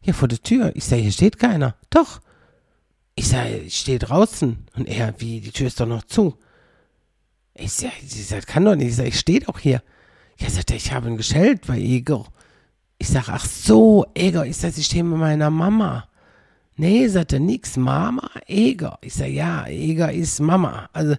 Ja, 0.03 0.13
vor 0.13 0.29
der 0.29 0.43
Tür. 0.43 0.73
Ich 0.75 0.85
sage, 0.85 1.03
hier 1.03 1.13
steht 1.13 1.39
keiner. 1.39 1.75
Doch. 1.91 2.21
Ich 3.15 3.29
sage, 3.29 3.57
ich 3.57 3.77
stehe 3.77 3.99
draußen. 3.99 4.67
Und 4.77 4.89
er, 4.89 5.15
wie, 5.19 5.41
die 5.41 5.51
Tür 5.51 5.67
ist 5.67 5.81
doch 5.81 5.87
noch 5.87 6.05
zu. 6.05 6.37
Ich 7.55 7.73
sage, 7.73 7.93
das 8.31 8.47
kann 8.47 8.65
doch 8.65 8.77
nicht. 8.77 8.89
Ich 8.89 8.97
sage, 8.97 9.09
ich 9.09 9.19
stehe 9.19 9.41
doch 9.41 9.59
hier. 9.59 9.83
Er, 10.39 10.49
ich 10.75 10.93
habe 10.93 11.09
ihn 11.09 11.17
geschellt 11.17 11.67
bei 11.67 11.79
Egor. 11.79 12.29
Ich 12.99 13.09
sage, 13.09 13.27
ach 13.33 13.45
so, 13.45 14.07
Egor. 14.15 14.45
Ich 14.45 14.57
sage, 14.57 14.75
Sie 14.75 14.85
stehen 14.85 15.11
mit 15.11 15.19
meiner 15.19 15.51
Mama. 15.51 16.08
Nee, 16.81 17.09
sagt 17.09 17.33
er, 17.33 17.41
nix, 17.41 17.77
Mama, 17.77 18.31
Eger. 18.47 18.99
Ich 19.01 19.15
sage, 19.15 19.33
ja, 19.33 19.67
Eger 19.67 20.13
ist 20.13 20.39
Mama. 20.39 20.89
Also, 20.93 21.17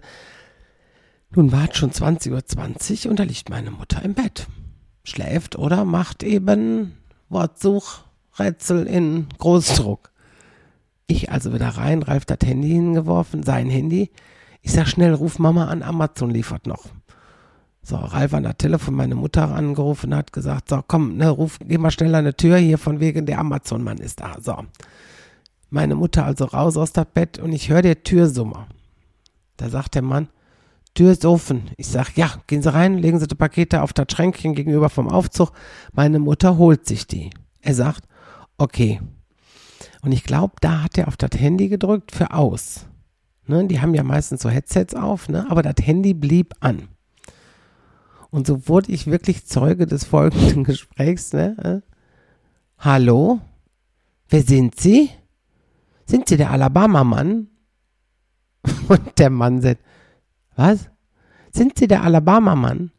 nun 1.34 1.52
war 1.52 1.68
es 1.70 1.76
schon 1.76 1.90
20.20 1.90 2.30
Uhr 2.32 2.46
20 2.46 3.08
und 3.08 3.18
da 3.18 3.24
liegt 3.24 3.50
meine 3.50 3.70
Mutter 3.70 4.02
im 4.02 4.14
Bett. 4.14 4.46
Schläft 5.04 5.56
oder 5.56 5.84
macht 5.84 6.22
eben 6.22 6.96
Wortsuchrätsel 7.28 8.86
in 8.86 9.28
Großdruck. 9.36 10.10
Ich 11.06 11.30
also 11.30 11.52
wieder 11.52 11.68
rein, 11.68 12.02
Ralf 12.02 12.24
das 12.24 12.38
Handy 12.42 12.70
hingeworfen, 12.70 13.42
sein 13.42 13.68
Handy. 13.68 14.10
Ich 14.62 14.72
sag 14.72 14.88
schnell, 14.88 15.12
ruf 15.12 15.38
Mama 15.38 15.66
an, 15.66 15.82
Amazon 15.82 16.30
liefert 16.30 16.66
noch. 16.66 16.86
So, 17.82 17.96
Ralf 17.96 18.32
an 18.32 18.44
der 18.44 18.56
Telefon 18.56 18.94
meine 18.94 19.14
Mutter 19.14 19.54
angerufen, 19.54 20.14
hat 20.14 20.32
gesagt, 20.32 20.70
so 20.70 20.82
komm, 20.86 21.18
ne, 21.18 21.28
ruf, 21.28 21.58
geh 21.60 21.76
mal 21.76 21.90
schnell 21.90 22.14
an 22.14 22.24
die 22.24 22.32
Tür 22.32 22.56
hier, 22.56 22.78
von 22.78 22.98
wegen 23.00 23.26
der 23.26 23.40
Amazon-Mann 23.40 23.98
ist 23.98 24.20
da. 24.20 24.36
So. 24.40 24.56
Meine 25.70 25.94
Mutter 25.94 26.24
also 26.24 26.44
raus 26.44 26.76
aus 26.76 26.92
dem 26.92 27.06
Bett 27.14 27.38
und 27.38 27.52
ich 27.52 27.70
höre 27.70 27.82
der 27.82 28.02
Türsummer. 28.02 28.66
Da 29.56 29.68
sagt 29.68 29.94
der 29.94 30.02
Mann, 30.02 30.28
Tür 30.94 31.12
ist 31.12 31.24
offen. 31.24 31.70
Ich 31.76 31.86
sag, 31.86 32.16
ja, 32.16 32.32
gehen 32.48 32.62
Sie 32.62 32.72
rein, 32.72 32.98
legen 32.98 33.20
Sie 33.20 33.28
die 33.28 33.36
Pakete 33.36 33.82
auf 33.82 33.92
das 33.92 34.06
Schränkchen 34.10 34.54
gegenüber 34.54 34.88
vom 34.88 35.08
Aufzug. 35.08 35.52
Meine 35.92 36.18
Mutter 36.18 36.58
holt 36.58 36.86
sich 36.86 37.06
die. 37.06 37.30
Er 37.60 37.74
sagt, 37.74 38.04
okay. 38.58 39.00
Und 40.02 40.12
ich 40.12 40.24
glaube, 40.24 40.54
da 40.60 40.82
hat 40.82 40.98
er 40.98 41.06
auf 41.08 41.16
das 41.16 41.38
Handy 41.38 41.68
gedrückt 41.68 42.10
für 42.12 42.32
aus. 42.32 42.86
Ne, 43.46 43.66
die 43.66 43.80
haben 43.80 43.94
ja 43.94 44.02
meistens 44.02 44.42
so 44.42 44.48
Headsets 44.48 44.94
auf, 44.94 45.28
ne, 45.28 45.46
aber 45.48 45.62
das 45.62 45.86
Handy 45.86 46.14
blieb 46.14 46.54
an. 46.60 46.88
Und 48.30 48.46
so 48.46 48.68
wurde 48.68 48.92
ich 48.92 49.06
wirklich 49.06 49.46
Zeuge 49.46 49.86
des 49.86 50.04
folgenden 50.04 50.64
Gesprächs. 50.64 51.32
Ne? 51.32 51.82
Hallo? 52.78 53.40
Wer 54.28 54.42
sind 54.42 54.78
Sie? 54.80 55.10
Sind 56.10 56.28
Sie 56.28 56.36
der 56.36 56.50
Alabama-Mann? 56.50 57.46
Und 58.88 59.18
der 59.18 59.30
Mann 59.30 59.62
sagt, 59.62 59.80
was? 60.56 60.90
Sind 61.52 61.78
Sie 61.78 61.86
der 61.86 62.02
Alabama-Mann? 62.02 62.90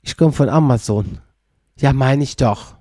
Ich 0.00 0.16
komme 0.16 0.32
von 0.32 0.48
Amazon. 0.48 1.18
Ja, 1.78 1.92
meine 1.92 2.22
ich 2.22 2.36
doch. 2.36 2.74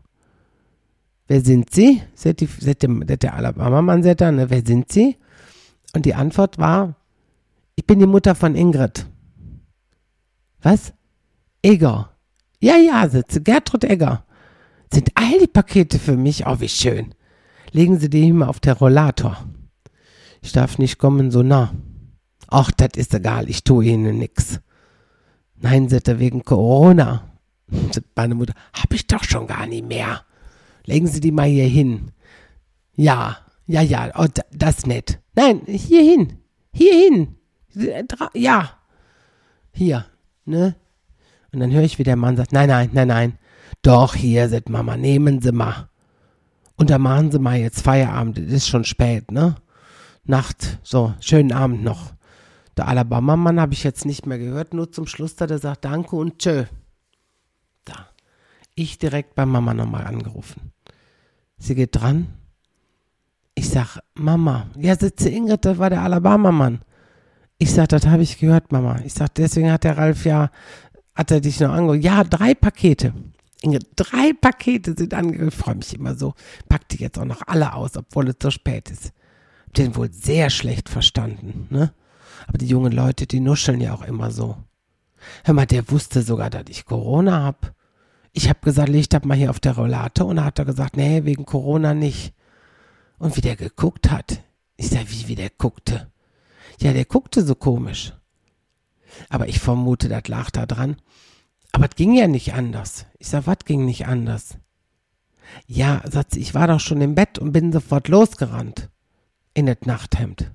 Wer 1.27 1.41
sind 1.41 1.73
Sie? 1.73 2.01
Sagt, 2.15 2.39
die, 2.39 2.45
sagt 2.45 2.83
der, 2.83 3.17
der 3.17 3.33
Alabama-Mann 3.33 4.03
sagt 4.03 4.21
dann, 4.21 4.37
ne? 4.37 4.49
wer 4.49 4.65
sind 4.65 4.89
Sie? 4.89 5.17
Und 5.93 6.05
die 6.05 6.15
Antwort 6.15 6.57
war, 6.57 6.95
ich 7.75 7.85
bin 7.85 7.99
die 7.99 8.05
Mutter 8.05 8.35
von 8.35 8.55
Ingrid. 8.55 9.05
Was? 10.61 10.93
Egger. 11.61 12.11
Ja, 12.61 12.77
ja, 12.77 13.09
sitze 13.09 13.41
Gertrud 13.41 13.83
Egger. 13.83 14.23
Sind 14.93 15.11
all 15.15 15.39
die 15.39 15.47
Pakete 15.47 15.99
für 15.99 16.15
mich? 16.15 16.47
Oh, 16.47 16.61
wie 16.61 16.69
schön. 16.69 17.13
Legen 17.71 17.99
Sie 17.99 18.09
die 18.09 18.29
immer 18.29 18.47
auf 18.47 18.61
der 18.61 18.77
Rollator. 18.77 19.45
Ich 20.41 20.51
darf 20.51 20.77
nicht 20.77 20.97
kommen 20.97 21.31
so 21.31 21.43
nah. 21.43 21.73
Ach, 22.47 22.71
das 22.71 22.91
ist 22.95 23.13
egal, 23.13 23.49
ich 23.49 23.63
tue 23.63 23.85
Ihnen 23.85 24.19
nix. 24.19 24.59
Nein, 25.59 25.89
sagt 25.89 26.07
er, 26.07 26.19
wegen 26.19 26.43
Corona. 26.43 27.23
Meine 28.15 28.35
Mutter, 28.35 28.53
hab 28.73 28.93
ich 28.93 29.07
doch 29.07 29.23
schon 29.23 29.47
gar 29.47 29.65
nicht 29.65 29.87
mehr. 29.87 30.23
Legen 30.85 31.07
Sie 31.07 31.19
die 31.19 31.31
mal 31.31 31.47
hier 31.47 31.67
hin. 31.67 32.11
Ja, 32.95 33.37
ja, 33.65 33.81
ja, 33.81 34.11
oh, 34.17 34.27
das 34.51 34.85
nett. 34.85 35.19
Nein, 35.35 35.61
hier 35.65 36.01
hin. 36.01 36.37
Hier 36.71 36.93
hin. 36.93 37.35
Ja. 38.33 38.71
Hier, 39.73 40.05
ne? 40.45 40.75
Und 41.51 41.59
dann 41.59 41.71
höre 41.71 41.83
ich, 41.83 41.99
wie 41.99 42.03
der 42.03 42.15
Mann 42.15 42.37
sagt, 42.37 42.53
nein, 42.53 42.69
nein, 42.69 42.89
nein, 42.93 43.07
nein. 43.07 43.39
Doch, 43.81 44.15
hier, 44.15 44.47
sagt 44.49 44.69
Mama, 44.69 44.95
nehmen 44.95 45.41
Sie 45.41 45.51
mal. 45.51 45.89
Und 46.77 46.89
da 46.89 46.97
machen 46.97 47.31
Sie 47.31 47.39
mal 47.39 47.57
jetzt 47.57 47.81
Feierabend, 47.81 48.37
es 48.37 48.53
ist 48.53 48.67
schon 48.67 48.85
spät, 48.85 49.31
ne? 49.31 49.55
Nacht, 50.27 50.79
so, 50.83 51.13
schönen 51.21 51.53
Abend 51.53 51.83
noch. 51.83 52.13
Der 52.75 52.89
Alabama-Mann 52.89 53.61
habe 53.61 53.73
ich 53.73 53.83
jetzt 53.83 54.05
nicht 54.05 54.25
mehr 54.25 54.37
gehört, 54.37 54.73
nur 54.73 54.91
zum 54.91 55.07
Schluss 55.07 55.35
da, 55.37 55.47
der 55.47 55.57
sagt 55.57 55.85
Danke 55.85 56.17
und 56.17 56.39
Tschö. 56.39 56.65
Da. 57.85 58.09
Ich 58.75 58.99
direkt 58.99 59.35
bei 59.35 59.45
Mama 59.45 59.73
nochmal 59.73 60.05
angerufen. 60.05 60.73
Sie 61.57 61.75
geht 61.75 61.95
dran. 61.95 62.27
Ich 63.55 63.69
sag, 63.69 63.99
Mama, 64.13 64.67
ja, 64.77 64.95
sitze 64.95 65.29
Ingrid, 65.29 65.63
das 65.63 65.77
war 65.77 65.89
der 65.89 66.01
Alabama-Mann. 66.01 66.81
Ich 67.57 67.73
sag, 67.73 67.87
das 67.87 68.05
habe 68.05 68.21
ich 68.21 68.37
gehört, 68.37 68.71
Mama. 68.71 68.99
Ich 69.05 69.13
sag, 69.13 69.33
deswegen 69.33 69.71
hat 69.71 69.85
der 69.85 69.97
Ralf 69.97 70.25
ja, 70.25 70.51
hat 71.15 71.31
er 71.31 71.39
dich 71.39 71.59
noch 71.61 71.71
angerufen. 71.71 72.01
Ja, 72.01 72.23
drei 72.25 72.53
Pakete. 72.53 73.13
Ingrid, 73.61 73.87
drei 73.95 74.33
Pakete 74.33 74.93
sind 74.95 75.13
angekommen. 75.13 75.47
Ich 75.47 75.55
freue 75.55 75.75
mich 75.75 75.93
immer 75.95 76.15
so. 76.15 76.33
Pack 76.69 76.89
die 76.89 76.97
jetzt 76.97 77.17
auch 77.17 77.25
noch 77.25 77.41
alle 77.47 77.73
aus, 77.73 77.95
obwohl 77.95 78.27
es 78.27 78.35
so 78.39 78.51
spät 78.51 78.91
ist. 78.91 79.13
Den 79.75 79.95
wohl 79.95 80.11
sehr 80.11 80.49
schlecht 80.49 80.89
verstanden, 80.89 81.67
ne? 81.69 81.93
Aber 82.47 82.57
die 82.57 82.67
jungen 82.67 82.93
Leute, 82.93 83.27
die 83.27 83.39
nuscheln 83.39 83.81
ja 83.81 83.93
auch 83.93 84.03
immer 84.03 84.31
so. 84.31 84.57
Hör 85.43 85.53
mal, 85.53 85.65
der 85.65 85.89
wusste 85.91 86.21
sogar, 86.21 86.49
dass 86.49 86.65
ich 86.69 86.85
Corona 86.85 87.43
hab. 87.43 87.73
Ich 88.31 88.49
hab 88.49 88.61
gesagt, 88.61 88.89
leg 88.89 89.09
das 89.09 89.23
mal 89.23 89.35
hier 89.35 89.49
auf 89.49 89.59
der 89.59 89.75
Rollator 89.75 90.27
und 90.27 90.37
dann 90.37 90.45
hat 90.45 90.59
er 90.59 90.65
gesagt, 90.65 90.95
nee, 90.95 91.25
wegen 91.25 91.45
Corona 91.45 91.93
nicht. 91.93 92.33
Und 93.17 93.35
wie 93.35 93.41
der 93.41 93.55
geguckt 93.55 94.11
hat. 94.11 94.43
Ich 94.77 94.89
sag, 94.89 95.09
wie, 95.09 95.27
wie 95.27 95.35
der 95.35 95.49
guckte. 95.49 96.11
Ja, 96.79 96.93
der 96.93 97.05
guckte 97.05 97.43
so 97.43 97.55
komisch. 97.55 98.13
Aber 99.29 99.47
ich 99.47 99.59
vermute, 99.59 100.07
das 100.07 100.27
lag 100.27 100.51
da 100.51 100.65
dran. 100.65 100.97
Aber 101.71 101.85
es 101.85 101.95
ging 101.95 102.13
ja 102.13 102.27
nicht 102.27 102.53
anders. 102.53 103.07
Ich 103.17 103.27
sag, 103.27 103.47
was 103.47 103.59
ging 103.65 103.85
nicht 103.85 104.05
anders? 104.05 104.57
Ja, 105.65 106.01
sagt 106.09 106.33
sie, 106.33 106.39
ich 106.39 106.53
war 106.53 106.67
doch 106.67 106.79
schon 106.79 107.01
im 107.01 107.15
Bett 107.15 107.39
und 107.39 107.51
bin 107.51 107.71
sofort 107.71 108.07
losgerannt. 108.07 108.89
In 109.57 109.65
das 109.65 109.77
Nachthemd. 109.85 110.51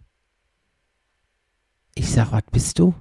Ich 1.97 2.09
sag, 2.09 2.31
was 2.31 2.45
bist 2.53 2.79
du? 2.79 2.95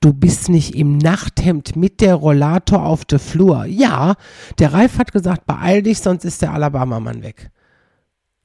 Du 0.00 0.12
bist 0.12 0.48
nicht 0.48 0.74
im 0.74 0.98
Nachthemd 0.98 1.76
mit 1.76 2.00
der 2.00 2.16
Rollator 2.16 2.84
auf 2.84 3.04
der 3.04 3.20
Flur. 3.20 3.66
Ja, 3.66 4.16
der 4.58 4.72
Ralf 4.72 4.98
hat 4.98 5.12
gesagt, 5.12 5.46
beeil 5.46 5.84
dich, 5.84 6.00
sonst 6.00 6.24
ist 6.24 6.42
der 6.42 6.54
Alabama-Mann 6.54 7.22
weg. 7.22 7.52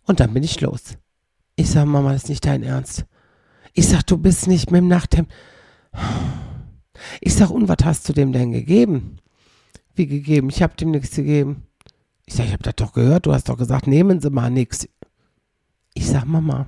Und 0.03 0.20
dann 0.20 0.36
bin 0.36 0.43
ich 0.43 0.62
los. 0.62 1.00
Ich 1.55 1.72
sag, 1.72 1.88
Mama, 1.88 2.13
das 2.13 2.25
ist 2.25 2.29
nicht 2.29 2.46
dein 2.46 2.62
Ernst. 2.62 3.05
Ich 3.74 3.88
sag, 3.88 4.03
du 4.03 4.20
bist 4.20 4.46
nicht 4.46 4.70
mit 4.70 4.82
dem 4.82 4.89
Nachthemd. 4.89 5.32
Ich 7.22 7.34
sag, 7.34 7.50
und 7.50 7.67
was 7.70 7.84
hast 7.84 8.08
du 8.08 8.13
dem 8.13 8.34
denn 8.34 8.51
gegeben? 8.51 9.17
Wie 9.96 10.05
gegeben? 10.05 10.50
Ich 10.50 10.62
hab 10.62 10.77
dem 10.77 10.91
nichts 10.91 11.15
gegeben. 11.15 11.63
Ich 12.27 12.36
sag, 12.36 12.46
ich 12.46 12.53
hab 12.53 12.62
das 12.62 12.75
doch 12.75 12.93
gehört. 12.93 13.25
Du 13.25 13.34
hast 13.34 13.50
doch 13.50 13.58
gesagt, 13.58 13.88
nehmen 13.88 14.22
Sie 14.22 14.29
mal 14.29 14.51
nichts. 14.51 14.88
Ich 15.93 16.07
sag, 16.07 16.25
Mama, 16.25 16.65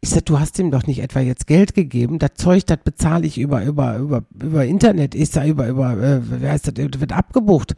ich 0.00 0.10
sag, 0.10 0.26
du 0.26 0.38
hast 0.38 0.58
ihm 0.58 0.70
doch 0.70 0.86
nicht 0.86 0.98
etwa 0.98 1.20
jetzt 1.20 1.46
Geld 1.46 1.74
gegeben. 1.74 2.18
Das 2.18 2.34
Zeug, 2.34 2.66
das 2.66 2.78
bezahle 2.84 3.26
ich 3.26 3.38
über, 3.38 3.64
über, 3.64 3.96
über, 3.96 4.22
über 4.38 4.66
Internet. 4.66 5.14
Ich 5.14 5.30
sag, 5.30 5.46
über, 5.46 5.66
über, 5.66 5.96
äh, 5.96 6.42
wie 6.42 6.46
heißt 6.46 6.68
das, 6.68 7.00
wird 7.00 7.12
abgebucht. 7.12 7.74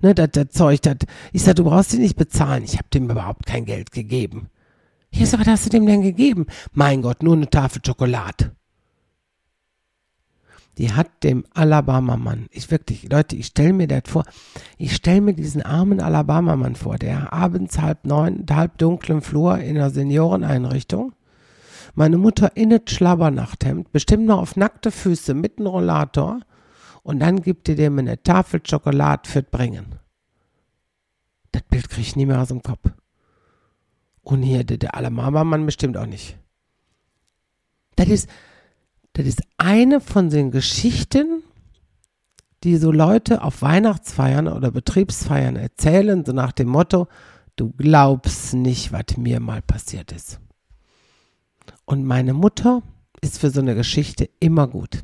Ne, 0.00 0.14
das, 0.14 0.28
das 0.32 0.50
Zeug, 0.50 0.82
das. 0.82 0.98
Ich 1.32 1.42
sag, 1.42 1.56
du 1.56 1.64
brauchst 1.64 1.92
die 1.92 1.98
nicht 1.98 2.16
bezahlen. 2.16 2.62
Ich 2.62 2.74
habe 2.74 2.88
dem 2.94 3.10
überhaupt 3.10 3.46
kein 3.46 3.64
Geld 3.64 3.90
gegeben. 3.90 4.48
Hier 5.10 5.26
sag, 5.26 5.40
was 5.40 5.48
hast 5.48 5.66
du 5.66 5.70
dem 5.70 5.86
denn 5.86 6.02
gegeben? 6.02 6.46
Mein 6.72 7.02
Gott, 7.02 7.22
nur 7.22 7.34
eine 7.34 7.50
Tafel 7.50 7.82
Schokolade. 7.84 8.52
Die 10.78 10.92
hat 10.92 11.22
dem 11.22 11.44
Alabama-Mann, 11.54 12.48
ich 12.50 12.70
wirklich, 12.70 13.10
Leute, 13.10 13.34
ich 13.34 13.46
stelle 13.46 13.72
mir 13.72 13.88
das 13.88 14.02
vor, 14.06 14.24
ich 14.76 14.94
stelle 14.94 15.22
mir 15.22 15.32
diesen 15.32 15.62
armen 15.62 16.00
Alabama-Mann 16.00 16.76
vor, 16.76 16.98
der 16.98 17.32
abends 17.32 17.78
halb 17.78 18.04
neun, 18.04 18.44
halb 18.50 18.76
dunklen 18.76 19.22
Flur 19.22 19.58
in 19.58 19.76
einer 19.76 19.90
Senioreneinrichtung, 19.90 21.14
meine 21.94 22.18
Mutter 22.18 22.54
in 22.56 22.70
das 22.70 22.82
Schlabbernachthemd, 22.88 23.90
bestimmt 23.90 24.26
noch 24.26 24.40
auf 24.40 24.56
nackte 24.56 24.90
Füße 24.90 25.32
mit 25.32 25.58
einem 25.58 25.68
Rollator, 25.68 26.40
und 27.02 27.20
dann 27.20 27.40
gibt 27.40 27.68
ihr 27.68 27.76
dem 27.76 27.98
eine 27.98 28.20
Tafel 28.22 28.60
Schokolade 28.66 29.30
für 29.30 29.42
Bringen. 29.42 29.94
Das 31.52 31.62
Bild 31.62 31.88
kriege 31.88 32.02
ich 32.02 32.16
nie 32.16 32.26
mehr 32.26 32.42
aus 32.42 32.48
dem 32.48 32.62
Kopf. 32.62 32.90
Und 34.22 34.42
hier 34.42 34.64
der, 34.64 34.76
der 34.76 34.96
Alabama-Mann 34.96 35.64
bestimmt 35.64 35.96
auch 35.96 36.06
nicht. 36.06 36.36
Das 37.94 38.08
ist, 38.08 38.28
das 39.16 39.26
ist 39.26 39.42
eine 39.56 40.00
von 40.00 40.28
den 40.28 40.50
Geschichten, 40.50 41.42
die 42.64 42.76
so 42.76 42.92
Leute 42.92 43.42
auf 43.42 43.62
Weihnachtsfeiern 43.62 44.46
oder 44.46 44.70
Betriebsfeiern 44.70 45.56
erzählen, 45.56 46.22
so 46.22 46.32
nach 46.32 46.52
dem 46.52 46.68
Motto, 46.68 47.08
du 47.56 47.72
glaubst 47.72 48.52
nicht, 48.52 48.92
was 48.92 49.16
mir 49.16 49.40
mal 49.40 49.62
passiert 49.62 50.12
ist. 50.12 50.38
Und 51.86 52.04
meine 52.04 52.34
Mutter 52.34 52.82
ist 53.22 53.38
für 53.38 53.50
so 53.50 53.60
eine 53.60 53.74
Geschichte 53.74 54.28
immer 54.38 54.68
gut. 54.68 55.02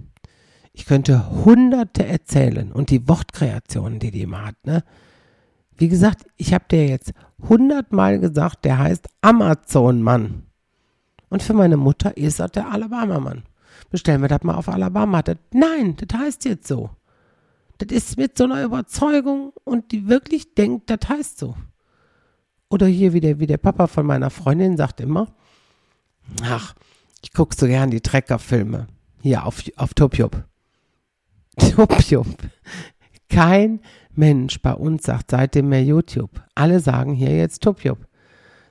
Ich 0.74 0.84
könnte 0.84 1.30
hunderte 1.30 2.06
erzählen 2.06 2.70
und 2.70 2.90
die 2.90 3.08
Wortkreationen, 3.08 3.98
die 3.98 4.10
die 4.10 4.22
immer 4.22 4.44
hat, 4.44 4.66
ne? 4.66 4.84
Wie 5.74 5.88
gesagt, 5.88 6.26
ich 6.36 6.52
habe 6.52 6.66
dir 6.70 6.86
jetzt 6.86 7.12
hundertmal 7.48 8.18
gesagt, 8.20 8.66
der 8.66 8.78
heißt 8.78 9.08
Amazon-Mann. 9.22 10.42
Und 11.30 11.42
für 11.42 11.54
meine 11.54 11.78
Mutter 11.78 12.14
ist 12.14 12.40
das 12.40 12.52
der 12.52 12.70
Alabama-Mann. 12.70 13.44
Bestellen 13.90 14.22
wir 14.22 14.28
das 14.28 14.42
mal 14.42 14.54
auf 14.54 14.68
Alabama. 14.68 15.22
Das, 15.22 15.36
nein, 15.52 15.96
das 15.96 16.18
heißt 16.18 16.44
jetzt 16.44 16.66
so. 16.66 16.90
Das 17.78 17.90
ist 17.90 18.16
mit 18.16 18.38
so 18.38 18.44
einer 18.44 18.62
Überzeugung 18.62 19.52
und 19.64 19.92
die 19.92 20.08
wirklich 20.08 20.54
denkt, 20.54 20.88
das 20.88 21.08
heißt 21.08 21.38
so. 21.38 21.56
Oder 22.68 22.86
hier 22.86 23.12
wie 23.12 23.20
der, 23.20 23.38
wie 23.38 23.46
der 23.46 23.58
Papa 23.58 23.86
von 23.86 24.06
meiner 24.06 24.30
Freundin 24.30 24.76
sagt 24.76 25.00
immer, 25.00 25.34
ach, 26.42 26.74
ich 27.22 27.32
gucke 27.32 27.54
so 27.54 27.66
gern 27.66 27.90
die 27.90 28.00
Treckerfilme. 28.00 28.86
Hier 29.20 29.44
auf, 29.44 29.62
auf 29.76 29.94
Topjup. 29.94 30.44
Topjup. 31.58 32.26
Kein 33.28 33.80
Mensch 34.14 34.60
bei 34.60 34.74
uns 34.74 35.04
sagt 35.04 35.30
seitdem 35.30 35.68
mehr 35.68 35.84
YouTube. 35.84 36.30
Alle 36.54 36.80
sagen 36.80 37.14
hier 37.14 37.36
jetzt 37.36 37.62
Topjup. 37.62 37.98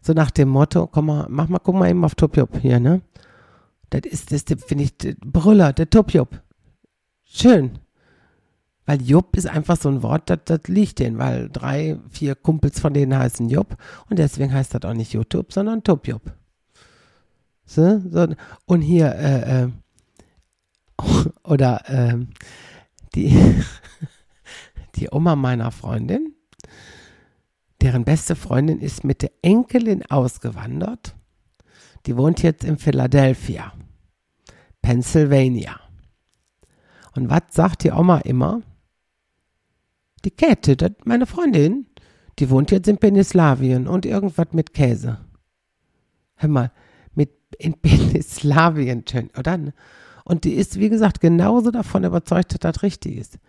So 0.01 0.13
nach 0.13 0.31
dem 0.31 0.49
Motto, 0.49 0.87
komm 0.87 1.07
mal, 1.07 1.27
mach 1.29 1.47
mal, 1.47 1.59
guck 1.59 1.75
mal 1.75 1.89
eben 1.89 2.03
auf 2.03 2.15
Topjup 2.15 2.59
hier, 2.59 2.79
ne? 2.79 3.01
Das 3.91 4.01
ist, 4.05 4.31
das 4.31 4.63
finde 4.65 4.85
ich, 4.85 4.97
Brüller, 5.19 5.73
der 5.73 5.89
Topjup. 5.89 6.41
Schön. 7.23 7.79
Weil 8.85 9.01
Jupp 9.01 9.37
ist 9.37 9.47
einfach 9.47 9.77
so 9.77 9.89
ein 9.89 10.01
Wort, 10.01 10.29
das, 10.29 10.39
das 10.45 10.61
liegt 10.67 10.99
denen, 10.99 11.17
weil 11.17 11.49
drei, 11.49 11.99
vier 12.09 12.35
Kumpels 12.35 12.79
von 12.79 12.93
denen 12.93 13.17
heißen 13.17 13.47
Jupp 13.49 13.77
und 14.09 14.17
deswegen 14.17 14.53
heißt 14.53 14.73
das 14.73 14.83
auch 14.83 14.93
nicht 14.93 15.13
YouTube, 15.13 15.53
sondern 15.53 15.83
Topjup. 15.83 16.21
So, 17.65 18.01
so, 18.09 18.27
und 18.65 18.81
hier, 18.81 19.13
äh, 19.15 19.63
äh, 19.63 19.69
oder 21.43 21.89
äh, 21.89 22.25
die, 23.13 23.31
die 24.95 25.09
Oma 25.11 25.35
meiner 25.35 25.71
Freundin, 25.71 26.33
deren 27.81 28.03
beste 28.03 28.35
Freundin 28.35 28.79
ist 28.79 29.03
mit 29.03 29.21
der 29.21 29.31
Enkelin 29.41 30.05
ausgewandert. 30.09 31.15
Die 32.05 32.17
wohnt 32.17 32.41
jetzt 32.41 32.63
in 32.63 32.77
Philadelphia, 32.77 33.73
Pennsylvania. 34.81 35.79
Und 37.15 37.29
was 37.29 37.43
sagt 37.51 37.83
die 37.83 37.91
Oma 37.91 38.19
immer? 38.19 38.61
Die 40.25 40.31
Käthe, 40.31 40.95
meine 41.03 41.25
Freundin, 41.25 41.87
die 42.39 42.49
wohnt 42.49 42.71
jetzt 42.71 42.87
in 42.87 42.97
Penislawien 42.97 43.87
und 43.87 44.05
irgendwas 44.05 44.47
mit 44.53 44.73
Käse. 44.73 45.19
Hör 46.35 46.49
mal, 46.49 46.71
mit 47.13 47.31
in 47.59 47.73
Penislawien, 47.81 49.03
oder? 49.37 49.73
Und 50.23 50.43
die 50.43 50.53
ist, 50.53 50.79
wie 50.79 50.89
gesagt, 50.89 51.19
genauso 51.19 51.71
davon 51.71 52.03
überzeugt, 52.03 52.53
dass 52.53 52.59
das 52.59 52.83
richtig 52.83 53.17
ist. 53.17 53.39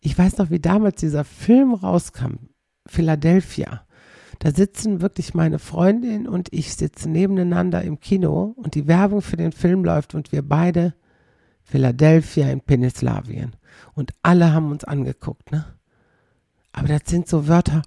Ich 0.00 0.16
weiß 0.16 0.38
noch, 0.38 0.50
wie 0.50 0.60
damals 0.60 1.00
dieser 1.00 1.24
Film 1.24 1.74
rauskam, 1.74 2.50
Philadelphia. 2.86 3.85
Da 4.38 4.52
sitzen 4.52 5.00
wirklich 5.00 5.34
meine 5.34 5.58
Freundin 5.58 6.28
und 6.28 6.52
ich 6.52 6.74
sitzen 6.74 7.12
nebeneinander 7.12 7.82
im 7.82 8.00
Kino 8.00 8.54
und 8.56 8.74
die 8.74 8.86
Werbung 8.86 9.22
für 9.22 9.36
den 9.36 9.52
Film 9.52 9.84
läuft 9.84 10.14
und 10.14 10.32
wir 10.32 10.42
beide 10.42 10.94
Philadelphia 11.62 12.48
in 12.50 12.60
Penislawien. 12.60 13.56
Und 13.94 14.12
alle 14.22 14.52
haben 14.52 14.70
uns 14.70 14.84
angeguckt, 14.84 15.50
ne? 15.52 15.64
Aber 16.72 16.88
das 16.88 17.02
sind 17.06 17.26
so 17.26 17.48
Wörter, 17.48 17.82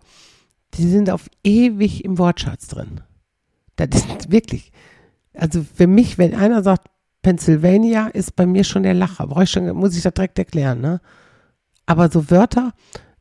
die 0.74 0.88
sind 0.88 1.10
auf 1.10 1.30
ewig 1.44 2.04
im 2.04 2.18
Wortschatz 2.18 2.68
drin. 2.68 3.02
Das 3.76 3.90
ist 3.94 4.32
wirklich, 4.32 4.72
also 5.34 5.64
für 5.64 5.88
mich, 5.88 6.18
wenn 6.18 6.34
einer 6.34 6.64
sagt, 6.64 6.90
Pennsylvania 7.22 8.08
ist 8.08 8.36
bei 8.36 8.46
mir 8.46 8.64
schon 8.64 8.84
der 8.84 8.94
Lacher. 8.94 9.28
Brauche 9.28 9.44
ich 9.44 9.52
schon, 9.52 9.70
muss 9.76 9.96
ich 9.96 10.04
das 10.04 10.14
direkt 10.14 10.40
erklären, 10.40 10.82
ne? 10.82 11.02
Aber 11.86 12.10
so 12.10 12.30
Wörter, 12.30 12.74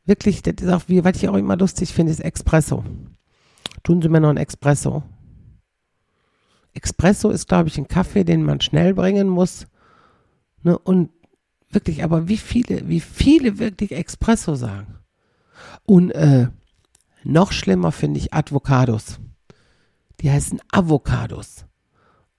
wirklich, 0.05 0.41
das 0.41 0.55
ist 0.61 0.69
auch 0.69 0.83
wie, 0.87 1.03
was 1.03 1.17
ich 1.17 1.29
auch 1.29 1.35
immer 1.35 1.57
lustig 1.57 1.93
finde, 1.93 2.11
ist 2.11 2.23
Espresso. 2.23 2.83
Tun 3.83 4.01
Sie 4.01 4.09
mir 4.09 4.19
noch 4.19 4.29
ein 4.29 4.37
Espresso. 4.37 5.03
Espresso 6.73 7.29
ist, 7.29 7.47
glaube 7.47 7.69
ich, 7.69 7.77
ein 7.77 7.87
Kaffee, 7.87 8.23
den 8.23 8.43
man 8.43 8.61
schnell 8.61 8.93
bringen 8.93 9.27
muss. 9.27 9.67
Ne? 10.63 10.77
Und 10.77 11.09
wirklich, 11.69 12.03
aber 12.03 12.27
wie 12.27 12.37
viele, 12.37 12.87
wie 12.87 12.99
viele 12.99 13.59
wirklich 13.59 13.91
Espresso 13.91 14.55
sagen. 14.55 14.99
Und 15.85 16.11
äh, 16.11 16.47
noch 17.23 17.51
schlimmer 17.51 17.91
finde 17.91 18.19
ich 18.19 18.33
Avocados. 18.33 19.19
Die 20.21 20.31
heißen 20.31 20.59
Avocados. 20.71 21.65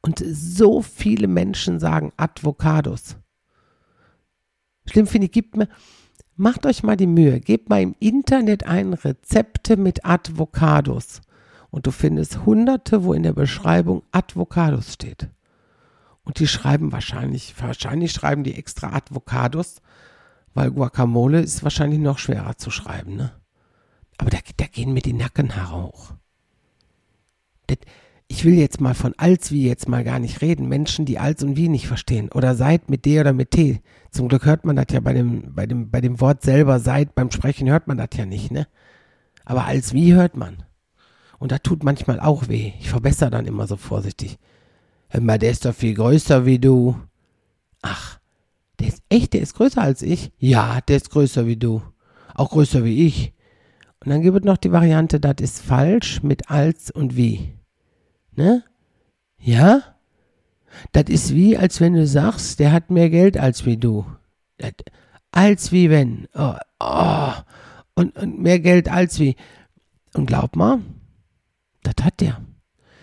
Und 0.03 0.23
so 0.27 0.81
viele 0.83 1.29
Menschen 1.29 1.79
sagen 1.79 2.13
Avocados. 2.17 3.17
Schlimm 4.87 5.07
finde 5.07 5.27
ich, 5.27 5.33
gibt 5.33 5.57
mir, 5.57 5.69
macht 6.37 6.65
euch 6.65 6.83
mal 6.83 6.97
die 6.97 7.07
Mühe, 7.07 7.41
gebt 7.41 7.69
mal 7.69 7.83
im 7.83 7.95
Internet 8.01 8.67
ein 8.67 8.95
Rezepte 8.95 9.77
mit 9.77 10.05
Avocados. 10.05 11.21
Und 11.71 11.87
du 11.87 11.91
findest 11.91 12.45
hunderte, 12.45 13.05
wo 13.05 13.13
in 13.13 13.23
der 13.23 13.33
Beschreibung 13.33 14.03
Avocados 14.11 14.95
steht. 14.95 15.29
Und 16.25 16.39
die 16.39 16.47
schreiben 16.47 16.93
wahrscheinlich, 16.93 17.55
wahrscheinlich 17.61 18.13
schreiben 18.13 18.45
die 18.45 18.55
extra 18.55 18.89
Avocados, 18.89 19.81
weil 20.55 20.71
Guacamole 20.71 21.41
ist 21.41 21.63
wahrscheinlich 21.63 22.01
noch 22.01 22.19
schwerer 22.19 22.57
zu 22.57 22.71
schreiben, 22.71 23.17
ne? 23.17 23.33
Aber 24.19 24.31
da, 24.31 24.39
da 24.57 24.67
gehen 24.67 24.93
mir 24.93 25.01
die 25.01 25.15
Nackenhaare 25.15 25.83
hoch. 25.83 26.13
Das, 27.69 27.79
ich 28.29 28.45
will 28.45 28.55
jetzt 28.55 28.81
mal 28.81 28.95
von 28.95 29.15
als 29.17 29.51
wie 29.51 29.67
jetzt 29.67 29.89
mal 29.89 30.05
gar 30.05 30.19
nicht 30.19 30.41
reden. 30.41 30.69
Menschen, 30.69 31.05
die 31.05 31.19
als 31.19 31.43
und 31.43 31.57
wie 31.57 31.69
nicht 31.69 31.89
verstehen. 31.89 32.31
Oder 32.31 32.55
seid 32.55 32.91
mit 32.91 33.05
D 33.05 33.19
oder 33.19 33.33
mit 33.33 33.51
T. 33.51 33.81
Zum 34.13 34.29
Glück 34.29 34.45
hört 34.45 34.65
man 34.65 34.77
das 34.77 34.87
ja 34.93 35.01
bei 35.01 35.15
dem, 35.15 35.55
bei 35.55 35.67
dem, 35.67 35.91
bei 35.91 36.01
dem 36.01 36.21
Wort 36.21 36.43
selber 36.43 36.79
seid, 36.79 37.15
beim 37.15 37.31
Sprechen 37.31 37.69
hört 37.69 37.89
man 37.89 37.97
das 37.97 38.11
ja 38.15 38.27
nicht, 38.27 38.53
ne? 38.53 38.69
Aber 39.45 39.65
als 39.65 39.95
wie 39.95 40.15
hört 40.15 40.37
man. 40.37 40.63
Und 41.41 41.53
das 41.53 41.63
tut 41.63 41.83
manchmal 41.83 42.21
auch 42.21 42.49
weh. 42.49 42.75
Ich 42.79 42.91
verbessere 42.91 43.31
dann 43.31 43.47
immer 43.47 43.67
so 43.67 43.77
vorsichtig. 43.77 44.39
Hör 45.09 45.23
mal, 45.23 45.39
der 45.39 45.51
ist 45.51 45.65
doch 45.65 45.75
viel 45.75 45.95
größer 45.95 46.45
wie 46.45 46.59
du. 46.59 46.97
Ach, 47.83 48.21
der 48.79 48.89
ist 48.89 49.03
echt, 49.09 49.33
der 49.33 49.41
ist 49.41 49.55
größer 49.55 49.81
als 49.81 50.03
ich? 50.03 50.33
Ja, 50.39 50.81
der 50.83 50.99
ist 50.99 51.11
größer 51.11 51.47
wie 51.47 51.57
du. 51.57 51.83
Auch 52.35 52.51
größer 52.51 52.85
wie 52.85 53.07
ich. 53.07 53.33
Und 54.05 54.11
dann 54.11 54.21
gibt 54.21 54.37
es 54.37 54.45
noch 54.45 54.59
die 54.59 54.71
Variante, 54.71 55.19
das 55.19 55.37
ist 55.41 55.63
falsch 55.63 56.23
mit 56.23 56.51
als 56.51 56.91
und 56.91 57.17
wie. 57.17 57.55
Ne? 58.37 58.63
Ja? 59.39 59.83
Das 60.93 61.05
ist 61.09 61.35
wie, 61.35 61.57
als 61.57 61.81
wenn 61.81 61.95
du 61.95 62.07
sagst, 62.07 62.61
der 62.61 62.71
hat 62.71 62.91
mehr 62.91 63.09
Geld 63.09 63.39
als 63.39 63.65
wie 63.65 63.79
du. 63.79 64.05
Das, 64.59 64.73
als 65.33 65.73
wie 65.73 65.89
wenn. 65.89 66.29
Oh, 66.35 66.55
oh. 66.81 67.33
Und, 67.95 68.17
und 68.17 68.41
mehr 68.41 68.61
Geld 68.61 68.91
als 68.91 69.19
wie. 69.19 69.37
Und 70.15 70.27
glaub 70.27 70.55
mal, 70.55 70.81
das 71.83 72.05
hat 72.05 72.21
der. 72.21 72.41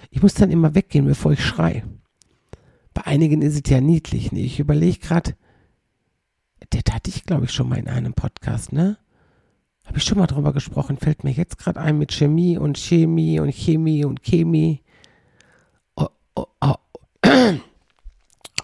Ich 0.10 0.22
muss 0.22 0.34
dann 0.34 0.52
immer 0.52 0.76
weggehen, 0.76 1.06
bevor 1.06 1.34
ich 1.34 1.44
schrei. 1.44 1.84
Bei 2.94 3.06
einigen 3.06 3.42
ist 3.42 3.56
es 3.56 3.70
ja 3.70 3.82
niedlich. 3.82 4.32
Ne? 4.32 4.40
Ich 4.40 4.60
überlege 4.60 5.00
gerade, 5.00 5.36
das 6.70 6.84
hatte 6.94 7.10
ich, 7.10 7.24
glaube 7.26 7.46
ich, 7.46 7.52
schon 7.52 7.70
mal 7.70 7.78
in 7.78 7.88
einem 7.88 8.14
Podcast, 8.14 8.74
ne? 8.74 8.98
Habe 9.86 10.00
ich 10.00 10.04
schon 10.04 10.18
mal 10.18 10.28
drüber 10.28 10.52
gesprochen, 10.52 10.98
fällt 10.98 11.24
mir 11.24 11.32
jetzt 11.32 11.58
gerade 11.58 11.80
ein 11.80 11.98
mit 11.98 12.12
Chemie 12.12 12.58
und 12.58 12.78
Chemie 12.78 13.40
und 13.40 13.54
Chemie 13.54 14.04
und 14.04 14.22
Chemie. 14.22 14.82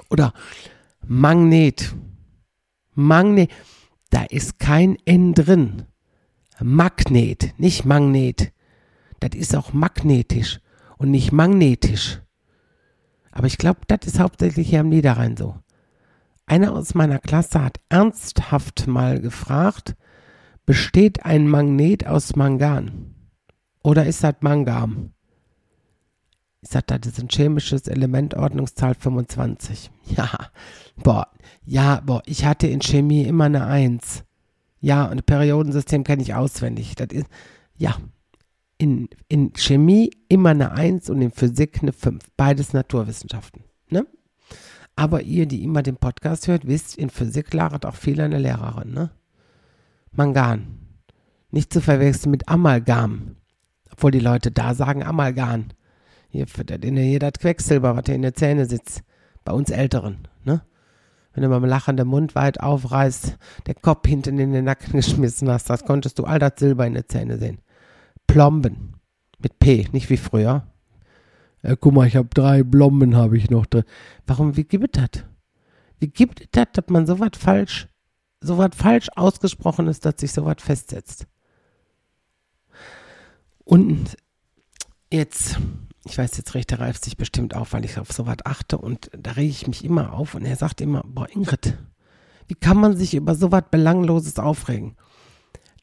Oder 0.10 0.34
Magnet. 1.08 1.96
Magnet. 2.94 3.50
Da 4.10 4.24
ist 4.24 4.60
kein 4.60 4.98
N 5.06 5.34
drin. 5.34 5.84
Magnet, 6.62 7.58
nicht 7.58 7.86
Magnet. 7.86 8.52
Das 9.24 9.40
ist 9.40 9.56
auch 9.56 9.72
magnetisch 9.72 10.60
und 10.98 11.10
nicht 11.10 11.32
magnetisch. 11.32 12.20
Aber 13.32 13.48
ich 13.48 13.58
glaube, 13.58 13.80
das 13.88 14.00
ist 14.06 14.20
hauptsächlich 14.20 14.68
hier 14.68 14.82
am 14.82 14.90
Niederrhein 14.90 15.38
so. 15.38 15.56
Einer 16.46 16.74
aus 16.74 16.94
meiner 16.94 17.20
Klasse 17.20 17.64
hat 17.64 17.80
ernsthaft 17.88 18.86
mal 18.86 19.22
gefragt, 19.22 19.96
besteht 20.66 21.24
ein 21.24 21.48
Magnet 21.48 22.06
aus 22.06 22.36
Mangan? 22.36 23.16
Oder 23.82 24.06
ist 24.06 24.26
das 24.26 24.36
Mangam? 24.42 25.14
Ich 26.62 26.70
sagte, 26.72 27.00
das 27.00 27.14
ist 27.14 27.22
ein 27.22 27.30
chemisches 27.30 27.88
Element, 27.88 28.36
Ordnungszahl 28.36 28.94
25. 28.94 29.90
Ja, 30.18 30.30
boah, 30.98 31.30
ja, 31.66 32.02
boah, 32.06 32.22
ich 32.26 32.44
hatte 32.44 32.68
in 32.68 32.82
Chemie 32.82 33.24
immer 33.24 33.46
eine 33.46 33.66
Eins. 33.68 34.26
Ja, 34.82 35.06
und 35.06 35.26
Periodensystem 35.26 36.04
kenne 36.04 36.24
ich 36.24 36.36
auswendig. 36.36 36.96
Das 36.96 37.08
ist, 37.14 37.28
ja, 37.78 37.96
in, 38.78 39.10
in 39.28 39.54
Chemie 39.54 40.12
immer 40.30 40.50
eine 40.50 40.72
Eins 40.72 41.10
und 41.10 41.22
in 41.22 41.32
Physik 41.32 41.80
eine 41.82 41.94
Fünf. 41.94 42.24
Beides 42.38 42.74
Naturwissenschaften, 42.74 43.64
ne? 43.90 44.06
Aber 44.96 45.22
ihr, 45.22 45.48
die 45.48 45.64
immer 45.64 45.82
den 45.82 45.98
Podcast 45.98 46.48
hört, 46.48 46.68
wisst, 46.68 46.98
in 46.98 47.10
Physik 47.10 47.54
lagert 47.54 47.86
auch 47.86 47.96
viel 47.96 48.22
eine 48.22 48.38
Lehrerin, 48.38 48.92
ne? 48.92 49.12
Mangan. 50.12 50.80
Nicht 51.50 51.74
zu 51.74 51.82
verwechseln 51.82 52.32
mit 52.32 52.48
Amalgam. 52.48 53.36
Obwohl 53.92 54.12
die 54.12 54.20
Leute 54.20 54.52
da 54.52 54.74
sagen 54.74 55.04
Amalgam. 55.04 55.66
Hier 56.30 56.48
füttert 56.48 56.84
hier 56.84 57.20
das 57.20 57.34
Quecksilber, 57.40 57.96
was 57.96 58.06
hier 58.06 58.16
in 58.16 58.24
der 58.24 58.34
Zähne 58.34 58.66
sitzt. 58.66 59.04
Bei 59.46 59.54
uns 59.54 59.70
Älteren, 59.70 60.28
ne? 60.44 60.62
Wenn 61.34 61.44
du 61.44 61.50
beim 61.50 61.66
Lachen 61.66 61.98
den 61.98 62.08
Mund 62.08 62.36
weit 62.36 62.60
aufreißt, 62.60 63.38
der 63.66 63.76
Kopf 63.76 64.08
hinten 64.08 64.38
in 64.38 64.54
den 64.54 64.66
Nacken 64.66 64.94
geschmissen 64.94 65.50
hast, 65.50 65.70
das 65.70 65.84
konntest 65.84 66.20
du 66.20 66.26
all 66.26 66.40
das 66.40 66.54
Silber 66.58 66.86
in 66.86 66.94
der 66.94 67.08
Zähne 67.08 67.38
sehen. 67.38 67.60
Plomben. 68.28 68.96
Mit 69.40 69.60
P, 69.60 69.88
nicht 69.92 70.10
wie 70.10 70.18
früher. 70.18 70.68
Ja, 71.62 71.76
guck 71.76 71.94
mal, 71.94 72.08
ich 72.08 72.16
habe 72.16 72.30
drei 72.34 72.64
Blomben 72.64 73.16
habe 73.16 73.38
ich 73.38 73.50
noch 73.50 73.66
drin. 73.66 73.84
Warum, 74.26 74.58
wie 74.58 74.64
gibt 74.64 74.98
es 74.98 75.10
das? 75.12 75.24
Wie 76.00 76.08
gibt 76.08 76.42
es 76.42 76.48
das, 76.52 76.68
dass 76.74 76.86
man 76.90 77.06
so 77.06 77.20
was 77.20 77.38
falsch, 77.38 77.88
so 78.42 78.58
was 78.58 78.76
falsch 78.76 79.08
ausgesprochen 79.16 79.88
ist, 79.88 80.06
dass 80.06 80.16
sich 80.18 80.32
so 80.32 80.46
was 80.46 80.62
festsetzt? 80.62 81.28
Und 83.64 84.18
jetzt 85.12 85.58
ich 86.06 86.18
weiß, 86.18 86.38
jetzt 86.38 86.54
regt 86.54 86.72
der 86.72 86.80
Ralf 86.80 86.98
sich 86.98 87.18
bestimmt 87.18 87.56
auf, 87.56 87.74
weil 87.74 87.86
ich 87.86 87.98
auf 87.98 88.12
sowas 88.12 88.38
achte 88.44 88.78
und 88.78 89.10
da 89.18 89.32
rege 89.32 89.50
ich 89.50 89.68
mich 89.68 89.86
immer 89.86 90.14
auf 90.14 90.36
und 90.36 90.46
er 90.46 90.56
sagt 90.56 90.82
immer, 90.82 91.04
boah 91.06 91.28
Ingrid, 91.30 91.78
wie 92.48 92.56
kann 92.56 92.78
man 92.78 92.98
sich 92.98 93.14
über 93.14 93.36
sowas 93.36 93.64
Belangloses 93.72 94.38
aufregen? 94.38 94.98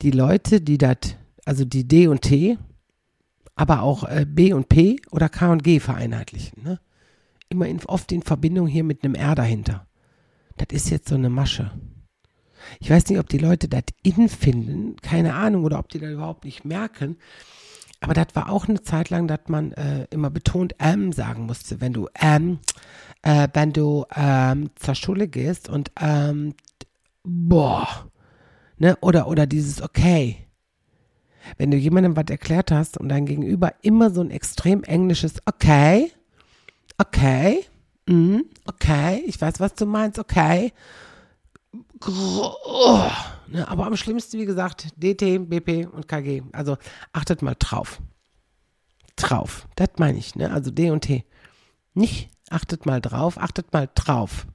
Die 0.02 0.10
Leute, 0.10 0.60
die 0.60 0.78
das, 0.78 1.16
also 1.44 1.64
die 1.64 1.86
D 1.86 2.08
und 2.08 2.22
T, 2.22 2.58
aber 3.54 3.82
auch 3.82 4.04
äh, 4.04 4.26
B 4.28 4.52
und 4.52 4.68
P 4.68 5.00
oder 5.10 5.28
K 5.28 5.52
und 5.52 5.62
G 5.62 5.80
vereinheitlichen, 5.80 6.62
ne? 6.62 6.80
Immer 7.48 7.66
in, 7.66 7.84
oft 7.86 8.12
in 8.12 8.22
Verbindung 8.22 8.68
hier 8.68 8.84
mit 8.84 9.02
einem 9.02 9.16
R 9.16 9.34
dahinter. 9.34 9.86
Das 10.56 10.68
ist 10.70 10.90
jetzt 10.90 11.08
so 11.08 11.16
eine 11.16 11.30
Masche. 11.30 11.72
Ich 12.78 12.90
weiß 12.90 13.08
nicht, 13.08 13.18
ob 13.18 13.28
die 13.28 13.38
Leute 13.38 13.68
das 13.68 13.82
in 14.02 14.28
finden, 14.28 14.96
keine 14.96 15.34
Ahnung, 15.34 15.64
oder 15.64 15.78
ob 15.78 15.88
die 15.88 15.98
das 15.98 16.10
überhaupt 16.10 16.44
nicht 16.44 16.64
merken. 16.64 17.16
Aber 18.00 18.14
das 18.14 18.28
war 18.34 18.50
auch 18.50 18.68
eine 18.68 18.82
Zeit 18.82 19.10
lang, 19.10 19.26
dass 19.28 19.40
man 19.48 19.72
äh, 19.72 20.06
immer 20.10 20.30
betont 20.30 20.74
ähm 20.78 21.12
sagen 21.12 21.44
musste, 21.44 21.80
wenn 21.80 21.92
du 21.92 22.08
ähm, 22.18 22.60
äh, 23.22 23.48
wenn 23.52 23.72
du 23.72 24.06
ähm, 24.14 24.70
zur 24.76 24.94
Schule 24.94 25.28
gehst 25.28 25.68
und 25.68 25.92
ähm, 26.00 26.54
boah, 27.22 28.10
ne, 28.78 28.96
oder, 29.00 29.26
oder 29.26 29.46
dieses 29.46 29.82
okay. 29.82 30.46
Wenn 31.56 31.70
du 31.70 31.76
jemandem 31.76 32.16
was 32.16 32.26
erklärt 32.28 32.70
hast 32.70 32.98
und 32.98 33.08
dein 33.08 33.26
Gegenüber 33.26 33.74
immer 33.82 34.10
so 34.10 34.20
ein 34.20 34.30
extrem 34.30 34.82
englisches 34.84 35.34
okay, 35.46 36.12
okay, 36.98 37.64
mm, 38.06 38.40
okay, 38.66 39.22
ich 39.26 39.40
weiß, 39.40 39.60
was 39.60 39.74
du 39.74 39.86
meinst, 39.86 40.18
okay, 40.18 40.72
oh, 42.06 43.10
ne, 43.48 43.66
aber 43.68 43.86
am 43.86 43.96
schlimmsten, 43.96 44.38
wie 44.38 44.46
gesagt, 44.46 44.88
DT, 44.96 45.48
BP 45.48 45.86
und 45.90 46.08
KG. 46.08 46.42
Also 46.52 46.76
achtet 47.12 47.42
mal 47.42 47.56
drauf. 47.58 48.00
Drauf. 49.16 49.68
Das 49.76 49.90
meine 49.98 50.18
ich, 50.18 50.34
ne? 50.34 50.50
Also 50.50 50.70
D 50.70 50.90
und 50.90 51.02
T. 51.02 51.24
Nicht 51.94 52.30
achtet 52.48 52.86
mal 52.86 53.00
drauf, 53.00 53.38
achtet 53.38 53.72
mal 53.72 53.88
drauf. 53.94 54.46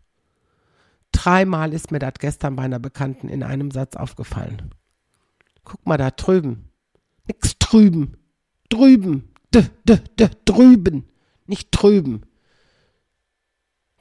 Dreimal 1.11 1.73
ist 1.73 1.91
mir 1.91 1.99
das 1.99 2.15
gestern 2.19 2.55
bei 2.55 2.63
einer 2.63 2.79
Bekannten 2.79 3.29
in 3.29 3.43
einem 3.43 3.71
Satz 3.71 3.95
aufgefallen. 3.95 4.71
Guck 5.63 5.85
mal 5.85 5.97
da 5.97 6.11
drüben. 6.11 6.69
Nix 7.27 7.57
drüben. 7.59 8.17
Drüben. 8.69 9.29
D, 9.53 9.63
d, 9.87 9.99
d, 10.19 10.29
drüben. 10.45 11.07
Nicht 11.47 11.69
drüben. 11.71 12.23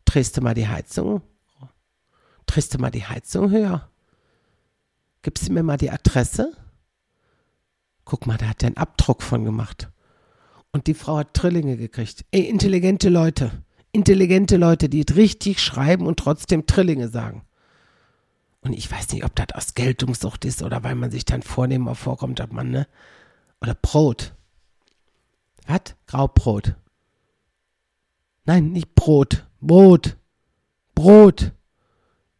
Drehst 0.05 0.37
du 0.37 0.41
mal 0.41 0.55
die 0.55 0.69
Heizung 0.69 1.23
Drehst 2.47 2.75
du 2.75 2.79
mal 2.79 2.91
die 2.91 3.05
Heizung 3.05 3.51
höher? 3.51 3.89
Gibst 5.23 5.49
du 5.49 5.53
mir 5.53 5.63
mal 5.63 5.77
die 5.77 5.91
Adresse? 5.91 6.53
Guck 8.05 8.27
mal, 8.27 8.37
da 8.37 8.47
hat 8.49 8.63
der 8.63 8.69
einen 8.69 8.77
Abdruck 8.77 9.23
von 9.23 9.45
gemacht. 9.45 9.89
Und 10.71 10.87
die 10.87 10.95
Frau 10.95 11.17
hat 11.19 11.35
Trillinge 11.35 11.77
gekriegt. 11.77 12.25
Ey, 12.31 12.43
intelligente 12.43 13.09
Leute. 13.09 13.65
Intelligente 13.93 14.57
Leute, 14.57 14.89
die 14.89 15.03
richtig 15.03 15.61
schreiben 15.61 16.07
und 16.07 16.19
trotzdem 16.19 16.67
Trillinge 16.67 17.09
sagen. 17.09 17.45
Und 18.65 18.73
ich 18.73 18.91
weiß 18.91 19.13
nicht, 19.13 19.25
ob 19.25 19.35
das 19.37 19.53
aus 19.55 19.75
Geltungssucht 19.75 20.45
ist 20.45 20.63
oder 20.63 20.83
weil 20.83 20.97
man 20.97 21.11
sich 21.11 21.25
dann 21.25 21.43
vornehmer 21.43 21.95
vorkommt, 21.95 22.41
ob 22.41 22.53
man, 22.53 22.71
ne? 22.71 22.89
Oder 23.61 23.75
Brot. 23.75 24.35
Was? 25.67 25.95
Graubrot. 26.07 26.75
Nein, 28.47 28.73
nicht 28.73 28.95
Brot. 28.95 29.47
Brot. 29.61 30.17
Brot. 30.95 31.53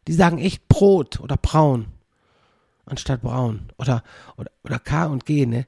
Die 0.07 0.13
sagen 0.13 0.39
echt 0.39 0.67
Brot 0.67 1.19
oder 1.19 1.37
braun 1.37 1.95
anstatt 2.85 3.21
braun. 3.21 3.71
Oder, 3.77 4.03
oder, 4.37 4.51
oder 4.63 4.79
K 4.79 5.05
und 5.05 5.25
G, 5.25 5.45
ne? 5.45 5.67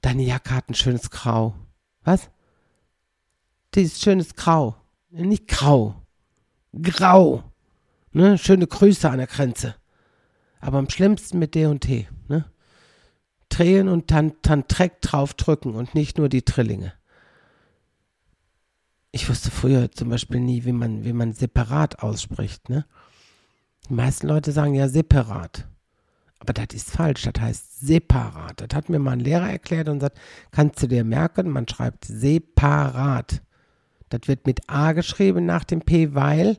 Deine 0.00 0.22
Jacke 0.22 0.54
hat 0.54 0.68
ein 0.68 0.74
schönes 0.74 1.10
Grau. 1.10 1.54
Was? 2.02 2.30
Die 3.74 3.82
ist 3.82 4.02
schönes 4.02 4.34
Grau. 4.34 4.76
Nicht 5.10 5.46
grau. 5.46 5.94
Grau. 6.72 7.44
Ne? 8.12 8.38
Schöne 8.38 8.66
Grüße 8.66 9.08
an 9.08 9.18
der 9.18 9.26
Grenze. 9.26 9.74
Aber 10.60 10.78
am 10.78 10.88
schlimmsten 10.88 11.38
mit 11.38 11.54
D 11.54 11.66
und 11.66 11.80
T. 11.80 12.08
Ne? 12.28 12.44
Drehen 13.48 13.88
und 13.88 14.10
dann, 14.10 14.34
dann 14.42 14.64
Dreck 14.68 15.00
drauf 15.00 15.34
drücken 15.34 15.74
und 15.74 15.94
nicht 15.94 16.18
nur 16.18 16.28
die 16.28 16.42
Trillinge. 16.42 16.92
Ich 19.10 19.28
wusste 19.28 19.50
früher 19.50 19.90
zum 19.90 20.08
Beispiel 20.08 20.40
nie, 20.40 20.64
wie 20.64 20.72
man, 20.72 21.04
wie 21.04 21.12
man 21.12 21.32
separat 21.32 22.02
ausspricht. 22.02 22.70
Ne? 22.70 22.86
Die 23.88 23.94
meisten 23.94 24.26
Leute 24.26 24.52
sagen 24.52 24.74
ja 24.74 24.88
separat. 24.88 25.66
Aber 26.38 26.52
das 26.52 26.74
ist 26.74 26.90
falsch, 26.90 27.22
das 27.22 27.40
heißt 27.40 27.80
separat. 27.80 28.60
Das 28.60 28.76
hat 28.76 28.88
mir 28.88 28.98
mal 28.98 29.12
ein 29.12 29.20
Lehrer 29.20 29.50
erklärt 29.50 29.88
und 29.88 30.00
sagt, 30.00 30.18
kannst 30.50 30.82
du 30.82 30.88
dir 30.88 31.04
merken, 31.04 31.50
man 31.50 31.68
schreibt 31.68 32.04
separat. 32.04 33.42
Das 34.08 34.22
wird 34.26 34.46
mit 34.46 34.68
A 34.68 34.92
geschrieben 34.92 35.46
nach 35.46 35.64
dem 35.64 35.82
P, 35.82 36.14
weil 36.14 36.58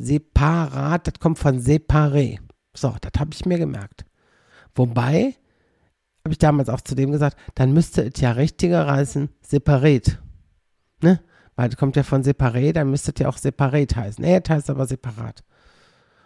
separat, 0.00 1.06
das 1.06 1.20
kommt 1.20 1.38
von 1.38 1.60
separé. 1.60 2.38
So, 2.74 2.94
das 3.00 3.12
habe 3.18 3.30
ich 3.32 3.44
mir 3.44 3.58
gemerkt. 3.58 4.04
Wobei, 4.74 5.34
habe 6.24 6.32
ich 6.32 6.38
damals 6.38 6.68
auch 6.68 6.80
zu 6.80 6.94
dem 6.94 7.12
gesagt, 7.12 7.36
dann 7.54 7.72
müsste 7.72 8.02
es 8.02 8.20
ja 8.20 8.32
richtiger 8.32 8.86
heißen 8.90 9.28
separat. 9.42 10.18
Ne? 11.02 11.20
Weil 11.56 11.68
das 11.68 11.78
kommt 11.78 11.96
ja 11.96 12.02
von 12.02 12.22
separé, 12.22 12.72
dann 12.72 12.90
müsste 12.90 13.12
es 13.14 13.20
ja 13.20 13.28
auch 13.28 13.36
separat 13.36 13.96
heißen. 13.96 14.24
Nee, 14.24 14.40
das 14.40 14.56
heißt 14.56 14.70
aber 14.70 14.86
separat. 14.86 15.44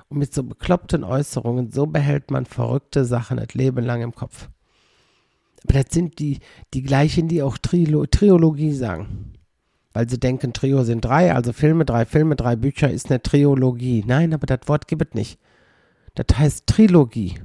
Und 0.09 0.19
mit 0.19 0.33
so 0.33 0.43
bekloppten 0.43 1.03
Äußerungen, 1.03 1.71
so 1.71 1.87
behält 1.87 2.31
man 2.31 2.47
verrückte 2.47 3.05
Sachen 3.05 3.39
das 3.39 3.55
Leben 3.55 3.85
lang 3.85 4.03
im 4.03 4.15
Kopf. 4.15 4.49
Aber 5.65 5.83
das 5.83 5.93
sind 5.93 6.19
die, 6.19 6.41
die 6.75 6.83
gleichen, 6.83 7.27
die 7.27 7.43
auch 7.43 7.59
Trilo 7.59 8.07
Triologie 8.07 8.73
sagen. 8.73 9.34
Weil 9.95 10.11
sie 10.11 10.19
denken, 10.19 10.53
Trio 10.53 10.83
sind 10.83 11.05
drei, 11.05 11.33
also 11.33 11.53
Filme, 11.53 11.85
drei 11.85 12.05
Filme, 12.05 12.35
drei 12.35 12.57
Bücher 12.57 12.91
ist 12.91 13.11
eine 13.11 13.23
Triologie. 13.23 14.03
Nein, 14.05 14.35
aber 14.35 14.45
das 14.45 14.67
Wort 14.67 14.89
gibt 14.89 15.07
es 15.11 15.15
nicht. 15.15 15.39
Das 16.17 16.37
heißt 16.37 16.67
Trilogie. 16.67 17.41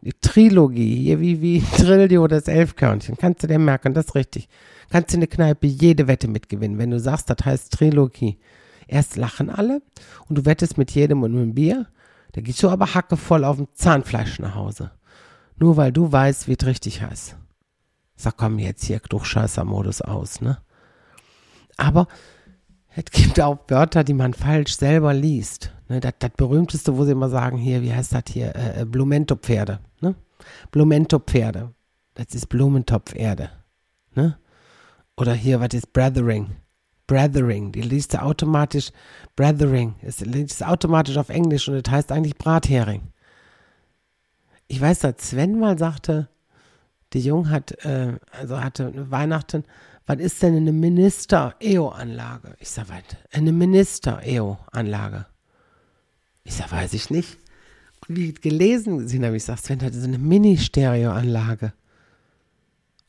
Die 0.00 0.14
Trilogie, 0.22 0.96
hier 0.96 1.20
wie, 1.20 1.42
wie 1.42 1.60
Trilio 1.76 2.26
das 2.28 2.48
Elfkörnchen. 2.48 3.18
Kannst 3.18 3.42
du 3.42 3.46
dir 3.46 3.58
merken, 3.58 3.92
das 3.92 4.06
ist 4.06 4.14
richtig. 4.14 4.48
Kannst 4.88 5.10
du 5.10 5.16
in 5.16 5.20
der 5.20 5.28
Kneipe 5.28 5.66
jede 5.66 6.08
Wette 6.08 6.28
mitgewinnen, 6.28 6.78
wenn 6.78 6.90
du 6.90 6.98
sagst, 6.98 7.28
das 7.28 7.44
heißt 7.44 7.74
Trilogie. 7.74 8.38
Erst 8.86 9.16
lachen 9.16 9.50
alle 9.50 9.82
und 10.28 10.38
du 10.38 10.46
wettest 10.46 10.78
mit 10.78 10.92
jedem 10.92 11.22
und 11.22 11.36
einem 11.36 11.54
Bier. 11.54 11.88
Da 12.32 12.40
gehst 12.40 12.62
du 12.62 12.70
aber 12.70 12.94
hackevoll 12.94 13.44
auf 13.44 13.56
dem 13.56 13.68
Zahnfleisch 13.74 14.38
nach 14.38 14.54
Hause. 14.54 14.92
Nur 15.56 15.76
weil 15.76 15.92
du 15.92 16.10
weißt, 16.10 16.48
wie 16.48 16.56
es 16.58 16.64
richtig 16.64 17.02
heißt. 17.02 17.36
Sag 18.16 18.38
komm 18.38 18.58
jetzt 18.58 18.84
hier 18.84 19.00
Klugscheißer-Modus 19.00 20.00
aus, 20.00 20.40
ne? 20.40 20.58
Aber 21.78 22.06
es 22.94 23.04
gibt 23.10 23.40
auch 23.40 23.58
Wörter, 23.68 24.04
die 24.04 24.12
man 24.12 24.34
falsch 24.34 24.76
selber 24.76 25.14
liest. 25.14 25.72
Ne, 25.88 26.00
das, 26.00 26.12
berühmteste, 26.36 26.98
wo 26.98 27.04
sie 27.04 27.12
immer 27.12 27.30
sagen, 27.30 27.56
hier, 27.56 27.80
wie 27.80 27.94
heißt 27.94 28.12
das 28.12 28.24
hier, 28.28 28.54
äh, 28.54 28.82
äh 28.82 28.84
Blumento-Pferde. 28.84 29.80
Ne? 30.00 30.14
Blumento-Pferde. 30.70 31.72
Das 32.14 32.34
ist 32.34 32.48
Blumentopferde. 32.48 33.50
Ne? 34.14 34.36
Oder 35.16 35.32
hier, 35.32 35.60
was 35.60 35.68
ist 35.72 35.92
Brethering? 35.92 36.56
Brethering. 37.06 37.72
Die 37.72 37.80
liest 37.80 38.14
du 38.14 38.22
automatisch. 38.22 38.90
Brethering. 39.36 39.94
Es 40.02 40.20
liest 40.20 40.64
automatisch 40.64 41.16
auf 41.16 41.28
Englisch 41.28 41.68
und 41.68 41.86
das 41.86 41.92
heißt 41.92 42.12
eigentlich 42.12 42.36
Brathering. 42.36 43.02
Ich 44.66 44.80
weiß, 44.80 44.98
dass 44.98 45.30
Sven 45.30 45.58
mal 45.58 45.78
sagte, 45.78 46.28
die 47.14 47.20
Jung 47.20 47.48
hat, 47.50 47.72
äh, 47.84 48.18
also 48.32 48.62
hatte 48.62 49.10
Weihnachten, 49.10 49.64
was 50.08 50.18
ist 50.20 50.42
denn 50.42 50.56
eine 50.56 50.72
Minister-EO-Anlage? 50.72 52.56
Ich 52.60 52.70
sag, 52.70 52.88
was? 52.88 53.02
Eine 53.30 53.52
Minister-EO-Anlage. 53.52 55.26
Ich 56.44 56.54
sag, 56.54 56.72
weiß 56.72 56.94
ich 56.94 57.10
nicht. 57.10 57.36
Und 58.08 58.16
wie 58.16 58.32
gelesen 58.32 59.00
gesehen 59.00 59.26
habe, 59.26 59.36
ich 59.36 59.44
sag, 59.44 59.58
Sven 59.58 59.82
hatte 59.82 60.00
so 60.00 60.06
eine 60.06 60.16
Mini-Stereo-Anlage. 60.16 61.74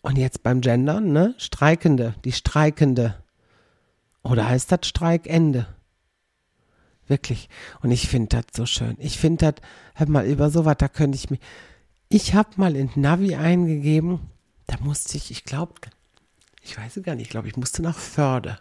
Und 0.02 0.18
jetzt 0.18 0.44
beim 0.44 0.60
Gendern, 0.60 1.14
ne? 1.14 1.36
Streikende, 1.38 2.16
die 2.26 2.34
Streikende. 2.34 3.16
Oder 4.22 4.50
heißt 4.50 4.70
das 4.70 4.86
Streikende? 4.86 5.68
Wirklich. 7.08 7.48
Und 7.82 7.92
ich 7.92 8.10
finde 8.10 8.36
das 8.36 8.48
so 8.54 8.66
schön. 8.66 8.98
Ich 9.00 9.18
finde 9.18 9.54
das, 9.54 9.66
hör 9.96 10.10
mal, 10.10 10.26
über 10.26 10.50
sowas, 10.50 10.76
da 10.78 10.90
könnte 10.90 11.16
ich 11.16 11.30
mich. 11.30 11.40
Ich 12.10 12.34
habe 12.34 12.50
mal 12.58 12.76
in 12.76 12.90
Navi 12.96 13.36
eingegeben, 13.36 14.20
da 14.68 14.76
musste 14.82 15.16
ich, 15.16 15.32
ich 15.32 15.46
glaube, 15.46 15.76
ich 16.62 16.78
weiß 16.78 16.98
es 16.98 17.04
gar 17.04 17.16
nicht, 17.16 17.28
ich 17.28 17.30
glaube, 17.30 17.48
ich 17.48 17.58
musste 17.58 17.82
nach 17.82 17.98
Förde. 17.98 18.60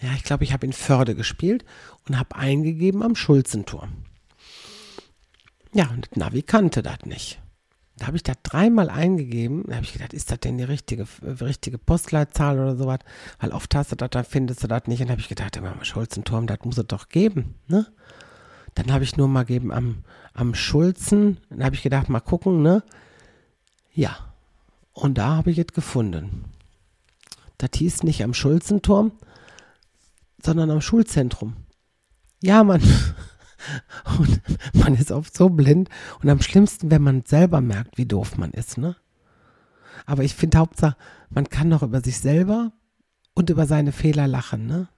Ja, 0.00 0.12
ich 0.14 0.24
glaube, 0.24 0.44
ich 0.44 0.52
habe 0.52 0.66
in 0.66 0.72
Förde 0.72 1.14
gespielt 1.14 1.64
und 2.06 2.18
habe 2.18 2.36
eingegeben 2.36 3.02
am 3.02 3.16
Schulzenturm. 3.16 4.04
Ja, 5.72 5.88
und 5.90 6.16
Navi 6.16 6.42
kannte 6.42 6.82
das 6.82 7.00
nicht. 7.04 7.40
Da 7.98 8.08
habe 8.08 8.16
ich 8.16 8.22
das 8.22 8.36
dreimal 8.42 8.90
eingegeben. 8.90 9.64
Da 9.66 9.76
habe 9.76 9.84
ich 9.84 9.94
gedacht, 9.94 10.12
ist 10.12 10.30
das 10.30 10.40
denn 10.40 10.58
die 10.58 10.64
richtige, 10.64 11.06
richtige 11.22 11.78
Postleitzahl 11.78 12.58
oder 12.58 12.76
sowas? 12.76 12.98
Weil 13.40 13.52
oft 13.52 13.74
hast 13.74 13.92
du 13.92 13.96
das, 13.96 14.10
dann 14.10 14.24
findest 14.24 14.62
du 14.62 14.68
das 14.68 14.86
nicht. 14.86 15.00
Und 15.00 15.06
da 15.06 15.12
habe 15.12 15.20
ich 15.20 15.28
gedacht, 15.28 15.56
am 15.56 15.82
Schulzenturm, 15.82 16.46
das 16.46 16.58
muss 16.64 16.76
es 16.76 16.86
doch 16.86 17.08
geben. 17.08 17.54
Ne? 17.68 17.86
Dann 18.74 18.92
habe 18.92 19.04
ich 19.04 19.16
nur 19.16 19.28
mal 19.28 19.44
gegeben 19.44 19.72
am, 19.72 20.04
am 20.34 20.54
Schulzen. 20.54 21.40
Dann 21.48 21.64
habe 21.64 21.74
ich 21.74 21.82
gedacht, 21.82 22.10
mal 22.10 22.20
gucken, 22.20 22.60
ne? 22.60 22.82
Ja. 23.94 24.34
Und 24.96 25.18
da 25.18 25.36
habe 25.36 25.50
ich 25.50 25.58
es 25.58 25.66
gefunden. 25.74 26.46
Das 27.58 27.70
hieß 27.74 28.02
nicht 28.02 28.24
am 28.24 28.32
Schulzenturm, 28.32 29.12
sondern 30.42 30.70
am 30.70 30.80
Schulzentrum. 30.80 31.54
Ja, 32.42 32.64
Mann. 32.64 32.80
Und 34.18 34.40
man 34.72 34.94
ist 34.94 35.12
oft 35.12 35.36
so 35.36 35.50
blind. 35.50 35.90
Und 36.22 36.30
am 36.30 36.40
schlimmsten, 36.40 36.90
wenn 36.90 37.02
man 37.02 37.24
selber 37.26 37.60
merkt, 37.60 37.98
wie 37.98 38.06
doof 38.06 38.38
man 38.38 38.52
ist, 38.52 38.78
ne? 38.78 38.96
Aber 40.06 40.24
ich 40.24 40.34
finde 40.34 40.58
Hauptsache, 40.58 40.96
man 41.28 41.50
kann 41.50 41.68
doch 41.68 41.82
über 41.82 42.00
sich 42.00 42.18
selber 42.18 42.72
und 43.34 43.50
über 43.50 43.66
seine 43.66 43.92
Fehler 43.92 44.26
lachen, 44.26 44.66
ne? 44.66 44.88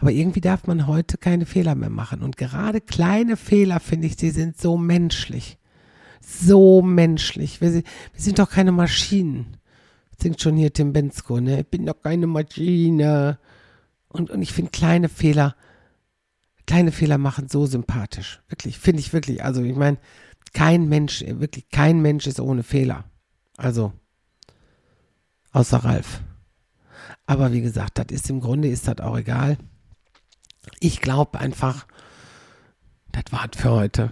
Aber 0.00 0.10
irgendwie 0.10 0.40
darf 0.40 0.66
man 0.66 0.88
heute 0.88 1.18
keine 1.18 1.46
Fehler 1.46 1.76
mehr 1.76 1.90
machen. 1.90 2.22
Und 2.22 2.36
gerade 2.36 2.80
kleine 2.80 3.36
Fehler, 3.36 3.78
finde 3.78 4.08
ich, 4.08 4.16
die 4.16 4.30
sind 4.30 4.60
so 4.60 4.76
menschlich. 4.76 5.59
So 6.20 6.82
menschlich. 6.82 7.60
Wir, 7.60 7.72
wir 7.74 7.82
sind 8.14 8.38
doch 8.38 8.50
keine 8.50 8.72
Maschinen. 8.72 9.56
Singt 10.20 10.40
schon 10.40 10.56
hier 10.56 10.72
Tim 10.72 10.92
Bensko, 10.92 11.40
ne? 11.40 11.60
Ich 11.60 11.66
bin 11.66 11.86
doch 11.86 12.00
keine 12.02 12.26
Maschine. 12.26 13.38
Und, 14.08 14.30
und 14.30 14.42
ich 14.42 14.52
finde 14.52 14.70
kleine 14.70 15.08
Fehler, 15.08 15.56
kleine 16.66 16.92
Fehler 16.92 17.16
machen 17.16 17.48
so 17.48 17.66
sympathisch. 17.66 18.40
Wirklich, 18.48 18.78
finde 18.78 19.00
ich 19.00 19.12
wirklich. 19.12 19.42
Also 19.44 19.62
ich 19.62 19.76
meine, 19.76 19.98
kein 20.52 20.88
Mensch, 20.88 21.24
wirklich 21.26 21.68
kein 21.70 22.02
Mensch 22.02 22.26
ist 22.26 22.40
ohne 22.40 22.62
Fehler. 22.62 23.04
Also, 23.56 23.92
außer 25.52 25.78
Ralf. 25.78 26.20
Aber 27.26 27.52
wie 27.52 27.60
gesagt, 27.60 27.98
das 27.98 28.06
ist 28.10 28.28
im 28.30 28.40
Grunde 28.40 28.68
ist 28.68 28.88
das 28.88 28.98
auch 28.98 29.16
egal. 29.16 29.56
Ich 30.80 31.00
glaube 31.00 31.38
einfach, 31.38 31.86
das 33.12 33.24
war's 33.30 33.56
für 33.56 33.70
heute. 33.70 34.10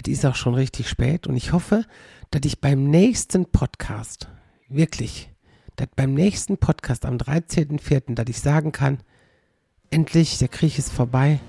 Es 0.00 0.08
ist 0.08 0.26
auch 0.26 0.36
schon 0.36 0.54
richtig 0.54 0.88
spät 0.88 1.26
und 1.26 1.36
ich 1.36 1.52
hoffe, 1.52 1.84
dass 2.30 2.42
ich 2.44 2.60
beim 2.60 2.84
nächsten 2.84 3.46
Podcast, 3.46 4.28
wirklich, 4.68 5.30
dass 5.76 5.88
beim 5.96 6.14
nächsten 6.14 6.58
Podcast 6.58 7.04
am 7.04 7.16
13.04., 7.16 8.14
dass 8.14 8.26
ich 8.28 8.40
sagen 8.40 8.72
kann, 8.72 8.98
endlich, 9.90 10.38
der 10.38 10.48
Krieg 10.48 10.78
ist 10.78 10.92
vorbei, 10.92 11.40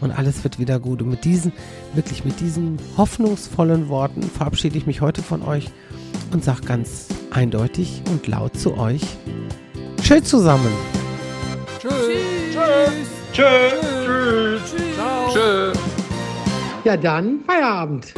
und 0.00 0.10
alles 0.10 0.44
wird 0.44 0.58
wieder 0.58 0.78
gut. 0.78 1.02
Und 1.02 1.10
mit 1.10 1.24
diesen, 1.24 1.52
wirklich 1.94 2.24
mit 2.24 2.40
diesen 2.40 2.78
hoffnungsvollen 2.96 3.88
Worten 3.88 4.22
verabschiede 4.22 4.76
ich 4.76 4.86
mich 4.86 5.00
heute 5.00 5.22
von 5.22 5.42
euch 5.42 5.70
und 6.32 6.44
sage 6.44 6.62
ganz 6.62 7.08
eindeutig 7.30 8.02
und 8.10 8.26
laut 8.26 8.56
zu 8.56 8.76
euch: 8.76 9.02
Tschüss 10.02 10.24
zusammen. 10.24 10.72
Tschüss. 11.80 11.92
Tschüss. 12.52 13.08
Tschüss. 13.32 14.74
Tschüss. 14.74 15.32
Tschüss. 15.32 15.93
Ja, 16.84 16.98
dann 16.98 17.40
Feierabend. 17.46 18.12